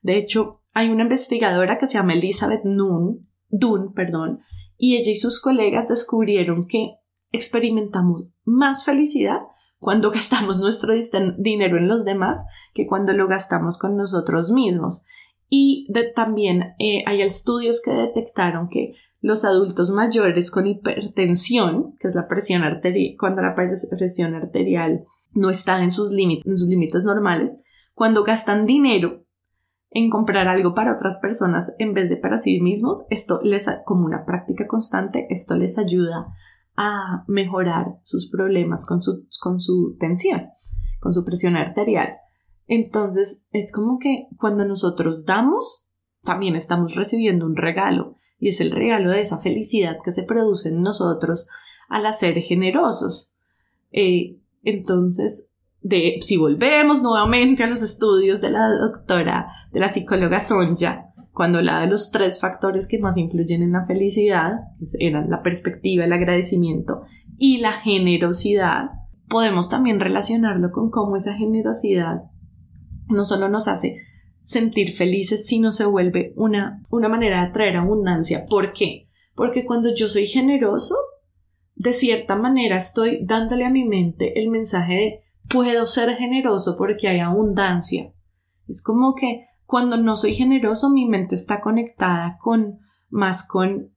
De 0.01 0.17
hecho, 0.17 0.63
hay 0.73 0.89
una 0.89 1.03
investigadora 1.03 1.79
que 1.79 1.87
se 1.87 1.99
llama 1.99 2.15
Elizabeth 2.15 2.63
Dunn, 2.65 3.93
perdón, 3.93 4.41
y 4.79 4.97
ella 4.97 5.11
y 5.11 5.17
sus 5.17 5.41
colegas 5.41 5.89
descubrieron 5.89 6.67
que 6.67 6.97
experimentamos 7.33 8.29
más 8.45 8.85
felicidad 8.85 9.41
cuando 9.79 10.11
gastamos 10.13 10.61
nuestro 10.61 10.95
dinero 11.39 11.79
en 11.79 11.89
los 11.89 12.05
demás 12.05 12.45
que 12.75 12.87
cuando 12.87 13.13
lo 13.13 13.29
gastamos 13.29 13.79
con 13.79 13.97
nosotros 13.97 14.51
mismos. 14.51 15.05
Y 15.49 15.87
también 16.15 16.75
eh, 16.79 17.05
hay 17.07 17.23
estudios 17.23 17.81
que 17.81 17.93
detectaron 17.93 18.69
que 18.69 18.95
los 19.21 19.45
adultos 19.45 19.91
mayores 19.91 20.51
con 20.51 20.67
hipertensión, 20.67 21.97
que 22.01 22.09
es 22.09 22.15
la 22.15 22.29
presión 22.29 22.63
arterial, 22.63 23.17
cuando 23.19 23.43
la 23.43 23.55
presión 23.55 24.35
arterial 24.35 25.05
no 25.33 25.51
está 25.51 25.89
sus, 25.91 26.11
límites, 26.11 26.47
en 26.47 26.57
sus 26.57 26.69
límites 26.69 27.05
normales, 27.05 27.61
cuando 27.95 28.25
gastan 28.25 28.67
dinero 28.67 29.26
en 29.97 30.11
comprar 30.11 30.47
algo 30.47 30.75
para 30.75 30.93
otras 30.93 31.17
personas 31.17 31.73
en 31.79 31.95
vez 31.95 32.11
de 32.11 32.19
para 32.19 32.37
sí 32.37 32.61
mismos, 32.61 33.07
esto 33.09 33.41
les, 33.43 33.67
como 33.87 34.05
una 34.05 34.27
práctica 34.27 34.67
constante, 34.67 35.27
esto 35.31 35.57
les 35.57 35.79
ayuda 35.79 36.35
a 36.77 37.25
mejorar 37.29 37.99
sus 38.03 38.31
problemas 38.31 38.85
con 38.85 39.01
su, 39.01 39.27
con 39.41 39.59
su 39.59 39.97
tensión, 39.99 40.49
con 41.01 41.15
su 41.15 41.25
presión 41.25 41.57
arterial. 41.57 42.11
Entonces, 42.67 43.47
es 43.53 43.73
como 43.73 43.99
que 43.99 44.29
cuando 44.39 44.67
nosotros 44.67 45.25
damos, 45.25 45.87
también 46.25 46.57
estamos 46.57 46.95
recibiendo 46.95 47.47
un 47.47 47.57
regalo, 47.57 48.19
y 48.39 48.49
es 48.49 48.61
el 48.61 48.73
regalo 48.73 49.13
de 49.13 49.21
esa 49.21 49.39
felicidad 49.39 49.97
que 50.05 50.13
se 50.13 50.25
produce 50.25 50.69
en 50.69 50.83
nosotros 50.83 51.49
al 51.89 52.05
hacer 52.05 52.35
generosos. 52.43 53.33
Eh, 53.93 54.37
entonces, 54.63 55.56
si 56.21 56.37
volvemos 56.37 57.03
nuevamente 57.03 57.63
a 57.63 57.67
los 57.67 57.83
estudios 57.83 58.41
de 58.41 58.51
la 58.51 58.69
doctora, 58.69 59.49
de 59.73 59.81
la 59.81 59.93
psicóloga 59.93 60.41
Sonja, 60.41 61.13
cuando 61.33 61.59
habla 61.59 61.81
de 61.81 61.89
los 61.89 62.11
tres 62.11 62.41
factores 62.41 62.89
que 62.89 62.99
más 62.99 63.17
influyen 63.17 63.63
en 63.63 63.73
la 63.73 63.85
felicidad, 63.85 64.53
eran 64.99 65.29
la 65.29 65.43
perspectiva, 65.43 66.05
el 66.05 66.13
agradecimiento 66.13 67.03
y 67.39 67.59
la 67.59 67.73
generosidad, 67.73 68.91
podemos 69.29 69.69
también 69.69 70.01
relacionarlo 70.01 70.71
con 70.73 70.91
cómo 70.91 71.17
esa 71.17 71.35
generosidad 71.35 72.23
no 73.09 73.25
solo 73.25 73.49
nos 73.49 73.69
hace 73.69 74.03
sentir 74.45 74.93
felices, 74.93 75.47
sino 75.47 75.73
se 75.73 75.85
vuelve 75.85 76.33
una, 76.37 76.83
una 76.91 77.09
manera 77.09 77.41
de 77.41 77.49
atraer 77.49 77.77
abundancia. 77.77 78.47
¿Por 78.47 78.73
qué? 78.73 79.09
Porque 79.35 79.67
cuando 79.67 79.95
yo 79.95 80.09
soy 80.09 80.27
generoso, 80.27 80.95
de 81.75 81.93
cierta 81.93 82.37
manera 82.37 82.79
estoy 82.79 83.19
dándole 83.23 83.65
a 83.65 83.71
mi 83.71 83.85
mente 83.85 84.41
el 84.41 84.49
mensaje 84.49 84.95
de 84.95 85.26
puedo 85.49 85.87
ser 85.87 86.17
generoso 86.17 86.77
porque 86.77 87.09
hay 87.09 87.21
abundancia. 87.21 88.13
Es 88.67 88.83
como 88.83 89.15
que 89.15 89.47
cuando 89.65 89.97
no 89.97 90.17
soy 90.17 90.35
generoso 90.35 90.91
mi 90.91 91.07
mente 91.07 91.35
está 91.35 91.61
conectada 91.61 92.37
con 92.41 92.79
más 93.09 93.47
con 93.47 93.93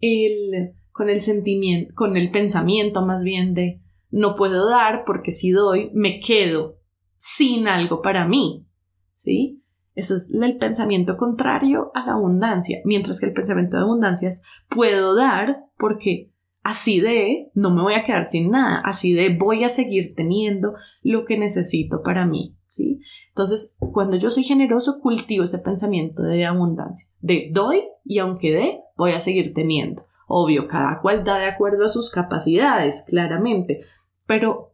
el 0.00 0.74
con 0.92 1.10
el 1.10 1.20
sentimiento, 1.20 1.92
con 1.94 2.16
el 2.16 2.30
pensamiento 2.30 3.04
más 3.04 3.22
bien 3.22 3.52
de 3.52 3.82
no 4.10 4.34
puedo 4.34 4.68
dar 4.70 5.04
porque 5.04 5.30
si 5.30 5.50
doy 5.50 5.90
me 5.92 6.20
quedo 6.20 6.78
sin 7.16 7.68
algo 7.68 8.00
para 8.00 8.26
mí. 8.26 8.66
¿Sí? 9.14 9.62
Eso 9.94 10.14
es 10.14 10.30
el 10.30 10.58
pensamiento 10.58 11.16
contrario 11.16 11.90
a 11.94 12.06
la 12.06 12.12
abundancia, 12.12 12.80
mientras 12.84 13.18
que 13.18 13.26
el 13.26 13.32
pensamiento 13.32 13.76
de 13.76 13.82
abundancia 13.82 14.28
es 14.28 14.42
puedo 14.68 15.16
dar 15.16 15.64
porque 15.78 16.32
Así 16.66 17.00
de, 17.00 17.52
no 17.54 17.70
me 17.70 17.80
voy 17.80 17.94
a 17.94 18.02
quedar 18.02 18.24
sin 18.24 18.50
nada, 18.50 18.80
así 18.84 19.12
de, 19.12 19.28
voy 19.28 19.62
a 19.62 19.68
seguir 19.68 20.16
teniendo 20.16 20.74
lo 21.00 21.24
que 21.24 21.38
necesito 21.38 22.02
para 22.02 22.26
mí. 22.26 22.56
¿sí? 22.70 22.98
Entonces, 23.28 23.76
cuando 23.92 24.16
yo 24.16 24.32
soy 24.32 24.42
generoso, 24.42 24.98
cultivo 25.00 25.44
ese 25.44 25.60
pensamiento 25.60 26.24
de 26.24 26.44
abundancia, 26.44 27.08
de 27.20 27.50
doy 27.52 27.84
y 28.04 28.18
aunque 28.18 28.50
dé, 28.50 28.80
voy 28.96 29.12
a 29.12 29.20
seguir 29.20 29.54
teniendo. 29.54 30.06
Obvio, 30.26 30.66
cada 30.66 31.00
cual 31.02 31.22
da 31.22 31.38
de 31.38 31.46
acuerdo 31.46 31.84
a 31.84 31.88
sus 31.88 32.10
capacidades, 32.10 33.04
claramente, 33.06 33.82
pero 34.26 34.72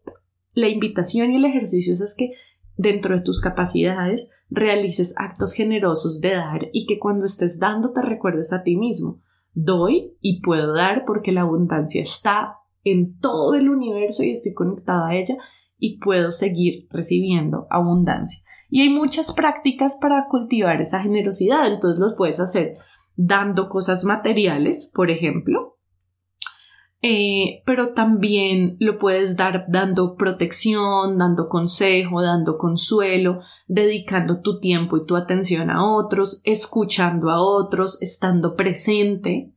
la 0.55 0.68
invitación 0.68 1.33
y 1.33 1.37
el 1.37 1.44
ejercicio 1.44 1.92
es 1.92 2.14
que 2.16 2.33
dentro 2.78 3.16
de 3.16 3.22
tus 3.22 3.38
capacidades 3.42 4.31
realices 4.48 5.12
actos 5.18 5.52
generosos 5.52 6.22
de 6.22 6.37
dar 6.37 6.70
y 6.72 6.87
que 6.87 6.98
cuando 6.98 7.26
estés 7.26 7.59
dando 7.59 7.92
te 7.92 8.00
recuerdes 8.00 8.55
a 8.55 8.62
ti 8.62 8.76
mismo 8.76 9.20
doy 9.52 10.14
y 10.20 10.40
puedo 10.40 10.74
dar 10.74 11.04
porque 11.06 11.32
la 11.32 11.42
abundancia 11.42 12.02
está 12.02 12.58
en 12.84 13.18
todo 13.18 13.54
el 13.54 13.68
universo 13.68 14.22
y 14.22 14.30
estoy 14.30 14.54
conectada 14.54 15.08
a 15.08 15.14
ella 15.16 15.36
y 15.78 15.98
puedo 15.98 16.30
seguir 16.30 16.86
recibiendo 16.90 17.66
abundancia. 17.70 18.42
Y 18.70 18.82
hay 18.82 18.90
muchas 18.90 19.32
prácticas 19.32 19.98
para 20.00 20.26
cultivar 20.28 20.80
esa 20.80 21.00
generosidad, 21.00 21.66
entonces 21.66 21.98
los 21.98 22.14
puedes 22.16 22.40
hacer 22.40 22.76
dando 23.16 23.68
cosas 23.68 24.04
materiales, 24.04 24.90
por 24.94 25.10
ejemplo, 25.10 25.78
eh, 27.04 27.64
pero 27.66 27.94
también 27.94 28.76
lo 28.78 29.00
puedes 29.00 29.36
dar 29.36 29.64
dando 29.68 30.14
protección, 30.14 31.18
dando 31.18 31.48
consejo, 31.48 32.22
dando 32.22 32.58
consuelo, 32.58 33.40
dedicando 33.66 34.40
tu 34.40 34.60
tiempo 34.60 34.96
y 34.96 35.04
tu 35.04 35.16
atención 35.16 35.68
a 35.68 35.85
otros, 35.85 36.40
escuchando 36.44 37.31
a 37.31 37.42
otros, 37.42 38.00
estando 38.00 38.54
presente. 38.54 39.52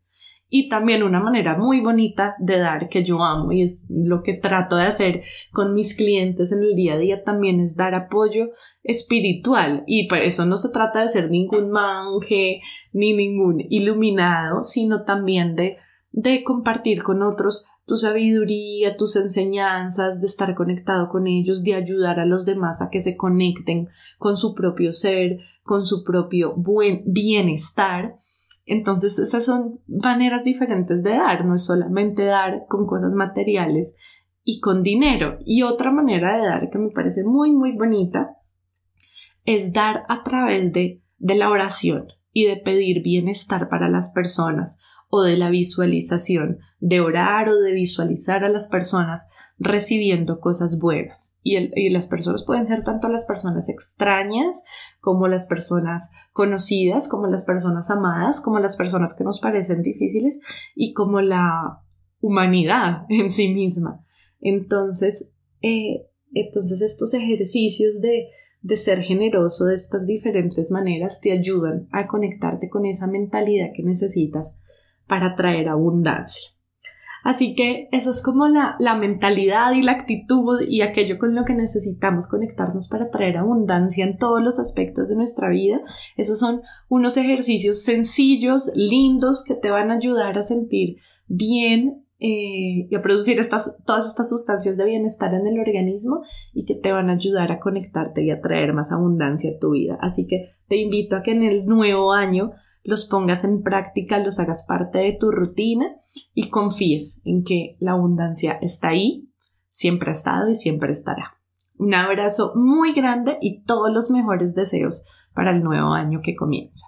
Y 0.49 0.69
también 0.69 1.03
una 1.03 1.19
manera 1.19 1.55
muy 1.55 1.81
bonita 1.81 2.35
de 2.39 2.57
dar 2.57 2.89
que 2.89 3.03
yo 3.03 3.23
amo 3.23 3.51
y 3.51 3.61
es 3.61 3.85
lo 3.89 4.23
que 4.23 4.33
trato 4.33 4.75
de 4.75 4.85
hacer 4.85 5.21
con 5.51 5.75
mis 5.75 5.95
clientes 5.95 6.51
en 6.51 6.63
el 6.63 6.73
día 6.73 6.93
a 6.93 6.97
día 6.97 7.23
también 7.23 7.59
es 7.59 7.75
dar 7.75 7.93
apoyo 7.93 8.49
espiritual 8.83 9.83
y 9.85 10.07
por 10.07 10.19
eso 10.19 10.45
no 10.45 10.57
se 10.57 10.69
trata 10.69 11.01
de 11.01 11.09
ser 11.09 11.29
ningún 11.29 11.71
monje 11.71 12.61
ni 12.91 13.13
ningún 13.13 13.61
iluminado, 13.69 14.63
sino 14.63 15.03
también 15.03 15.55
de 15.55 15.77
de 16.15 16.45
compartir 16.45 17.03
con 17.03 17.21
otros 17.21 17.67
tu 17.85 17.97
sabiduría, 17.97 18.95
tus 18.95 19.17
enseñanzas, 19.17 20.21
de 20.21 20.27
estar 20.27 20.55
conectado 20.55 21.09
con 21.09 21.27
ellos, 21.27 21.61
de 21.61 21.75
ayudar 21.75 22.19
a 22.19 22.25
los 22.25 22.45
demás 22.45 22.81
a 22.81 22.89
que 22.89 23.01
se 23.01 23.17
conecten 23.17 23.89
con 24.17 24.37
su 24.37 24.55
propio 24.55 24.93
ser, 24.93 25.39
con 25.63 25.85
su 25.85 26.05
propio 26.05 26.55
buen 26.55 27.03
bienestar. 27.05 28.15
Entonces 28.65 29.19
esas 29.19 29.45
son 29.45 29.81
maneras 29.87 30.45
diferentes 30.45 31.03
de 31.03 31.11
dar, 31.11 31.45
no 31.45 31.55
es 31.55 31.65
solamente 31.65 32.23
dar 32.23 32.65
con 32.69 32.87
cosas 32.87 33.13
materiales 33.13 33.93
y 34.45 34.61
con 34.61 34.83
dinero. 34.83 35.37
Y 35.45 35.63
otra 35.63 35.91
manera 35.91 36.37
de 36.37 36.47
dar 36.47 36.69
que 36.69 36.79
me 36.79 36.91
parece 36.91 37.25
muy, 37.25 37.51
muy 37.51 37.73
bonita 37.73 38.37
es 39.43 39.73
dar 39.73 40.05
a 40.07 40.23
través 40.23 40.71
de, 40.71 41.03
de 41.17 41.35
la 41.35 41.49
oración 41.49 42.07
y 42.31 42.45
de 42.45 42.55
pedir 42.55 43.03
bienestar 43.03 43.67
para 43.67 43.89
las 43.89 44.13
personas 44.13 44.79
o 45.15 45.23
de 45.23 45.37
la 45.37 45.49
visualización, 45.49 46.59
de 46.79 47.01
orar 47.01 47.49
o 47.49 47.59
de 47.59 47.71
visualizar 47.71 48.43
a 48.43 48.49
las 48.49 48.67
personas 48.67 49.27
recibiendo 49.57 50.39
cosas 50.39 50.79
buenas. 50.79 51.37
Y, 51.41 51.57
y, 51.57 51.89
las 51.89 52.07
personas 52.07 52.43
pueden 52.45 52.65
ser 52.65 52.83
tanto 52.83 53.07
las 53.07 53.23
personas 53.23 53.69
extrañas 53.69 54.63
como 54.99 55.27
las 55.27 55.47
personas 55.47 56.11
conocidas, 56.33 57.07
como 57.07 57.27
las 57.27 57.45
personas 57.45 57.89
amadas, 57.89 58.41
como 58.41 58.59
las 58.59 58.75
personas 58.75 59.13
que 59.13 59.23
nos 59.23 59.39
parecen 59.39 59.81
difíciles 59.81 60.39
y 60.75 60.93
como 60.93 61.21
la 61.21 61.81
humanidad 62.19 63.05
en 63.09 63.31
sí 63.31 63.53
misma. 63.53 64.03
Entonces, 64.41 65.33
eh, 65.61 66.07
entonces 66.33 66.81
estos 66.81 67.13
ejercicios 67.13 68.01
de, 68.01 68.27
de 68.61 68.75
ser 68.75 69.01
generoso 69.01 69.65
de 69.65 69.75
estas 69.75 70.05
diferentes 70.05 70.69
maneras 70.69 71.21
te 71.21 71.31
ayudan 71.31 71.87
a 71.91 72.07
conectarte 72.07 72.69
con 72.69 72.85
esa 72.85 73.07
mentalidad 73.07 73.69
que 73.73 73.83
necesitas 73.83 74.59
para 75.07 75.35
traer 75.35 75.69
abundancia. 75.69 76.55
Así 77.25 77.55
que 77.55 77.89
eso 77.91 78.11
es 78.11 78.21
como 78.21 78.47
la, 78.47 78.75
la, 78.77 78.93
mentalidad 78.95 79.71
y 79.71 79.81
la 79.81 79.93
actitud 79.93 80.61
y 80.61 80.81
aquello 80.81 81.17
con 81.17 81.33
lo 81.33 81.43
que 81.43 81.55
necesitamos 81.55 82.27
conectarnos 82.27 82.87
para 82.87 83.09
traer 83.09 83.37
abundancia 83.37 84.05
en 84.05 84.19
todos 84.19 84.43
los 84.43 84.59
aspectos 84.59 85.09
de 85.09 85.15
nuestra 85.15 85.49
vida. 85.49 85.81
Esos 86.17 86.37
son 86.37 86.61
unos 86.87 87.17
ejercicios 87.17 87.81
sencillos, 87.81 88.71
lindos, 88.75 89.43
que 89.43 89.55
te 89.55 89.71
van 89.71 89.89
a 89.89 89.95
ayudar 89.95 90.37
a 90.37 90.43
sentir 90.43 90.97
bien 91.27 92.05
eh, 92.19 92.87
y 92.89 92.95
a 92.95 93.01
producir 93.01 93.39
estas, 93.39 93.75
todas 93.85 94.07
estas 94.07 94.29
sustancias 94.29 94.77
de 94.77 94.85
bienestar 94.85 95.33
en 95.33 95.47
el 95.47 95.59
organismo 95.59 96.21
y 96.53 96.65
que 96.65 96.75
te 96.75 96.91
van 96.91 97.09
a 97.09 97.13
ayudar 97.13 97.51
a 97.51 97.59
conectarte 97.59 98.23
y 98.23 98.29
a 98.29 98.39
traer 98.39 98.73
más 98.73 98.91
abundancia 98.91 99.51
a 99.51 99.59
tu 99.59 99.71
vida. 99.71 99.97
Así 99.99 100.27
que 100.27 100.51
te 100.67 100.77
invito 100.77 101.15
a 101.15 101.23
que 101.23 101.31
en 101.31 101.43
el 101.43 101.65
nuevo 101.65 102.13
año 102.13 102.51
los 102.85 103.05
pongas 103.05 103.43
en 103.43 103.63
práctica, 103.63 104.19
los 104.19 104.39
hagas 104.39 104.63
parte 104.67 104.99
de 104.99 105.17
tu 105.19 105.31
rutina 105.31 105.87
y 106.33 106.49
confíes 106.49 107.21
en 107.25 107.43
que 107.43 107.75
la 107.79 107.93
abundancia 107.93 108.57
está 108.61 108.89
ahí, 108.89 109.29
siempre 109.71 110.11
ha 110.11 110.13
estado 110.13 110.49
y 110.49 110.55
siempre 110.55 110.91
estará. 110.91 111.39
Un 111.77 111.93
abrazo 111.93 112.53
muy 112.55 112.93
grande 112.93 113.37
y 113.41 113.63
todos 113.63 113.91
los 113.91 114.09
mejores 114.09 114.53
deseos 114.53 115.05
para 115.33 115.51
el 115.51 115.63
nuevo 115.63 115.93
año 115.93 116.21
que 116.23 116.35
comienza. 116.35 116.85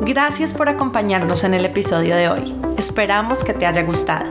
Gracias 0.00 0.54
por 0.54 0.68
acompañarnos 0.68 1.42
en 1.44 1.54
el 1.54 1.64
episodio 1.64 2.14
de 2.14 2.28
hoy. 2.28 2.54
Esperamos 2.78 3.42
que 3.42 3.52
te 3.52 3.66
haya 3.66 3.82
gustado. 3.82 4.30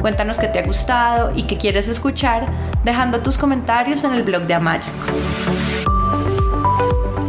Cuéntanos 0.00 0.38
qué 0.38 0.48
te 0.48 0.58
ha 0.58 0.62
gustado 0.62 1.32
y 1.34 1.44
qué 1.44 1.58
quieres 1.58 1.88
escuchar 1.88 2.48
dejando 2.84 3.20
tus 3.20 3.38
comentarios 3.38 4.04
en 4.04 4.14
el 4.14 4.22
blog 4.22 4.42
de 4.42 4.54
Amayaco. 4.54 4.88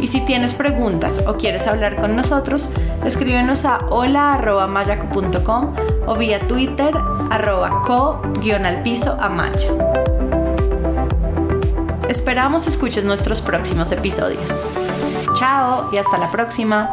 Y 0.00 0.06
si 0.06 0.20
tienes 0.22 0.54
preguntas 0.54 1.24
o 1.26 1.36
quieres 1.36 1.66
hablar 1.66 1.96
con 1.96 2.16
nosotros, 2.16 2.70
escríbenos 3.04 3.64
a 3.66 3.78
hola.mayaco.com 3.90 5.74
o 6.06 6.16
vía 6.16 6.38
Twitter 6.38 6.96
arroba 7.30 7.82
amaya. 9.20 9.68
Esperamos 12.08 12.66
escuches 12.66 13.04
nuestros 13.04 13.40
próximos 13.40 13.92
episodios. 13.92 14.64
Chao 15.36 15.90
y 15.92 15.98
hasta 15.98 16.18
la 16.18 16.30
próxima. 16.30 16.90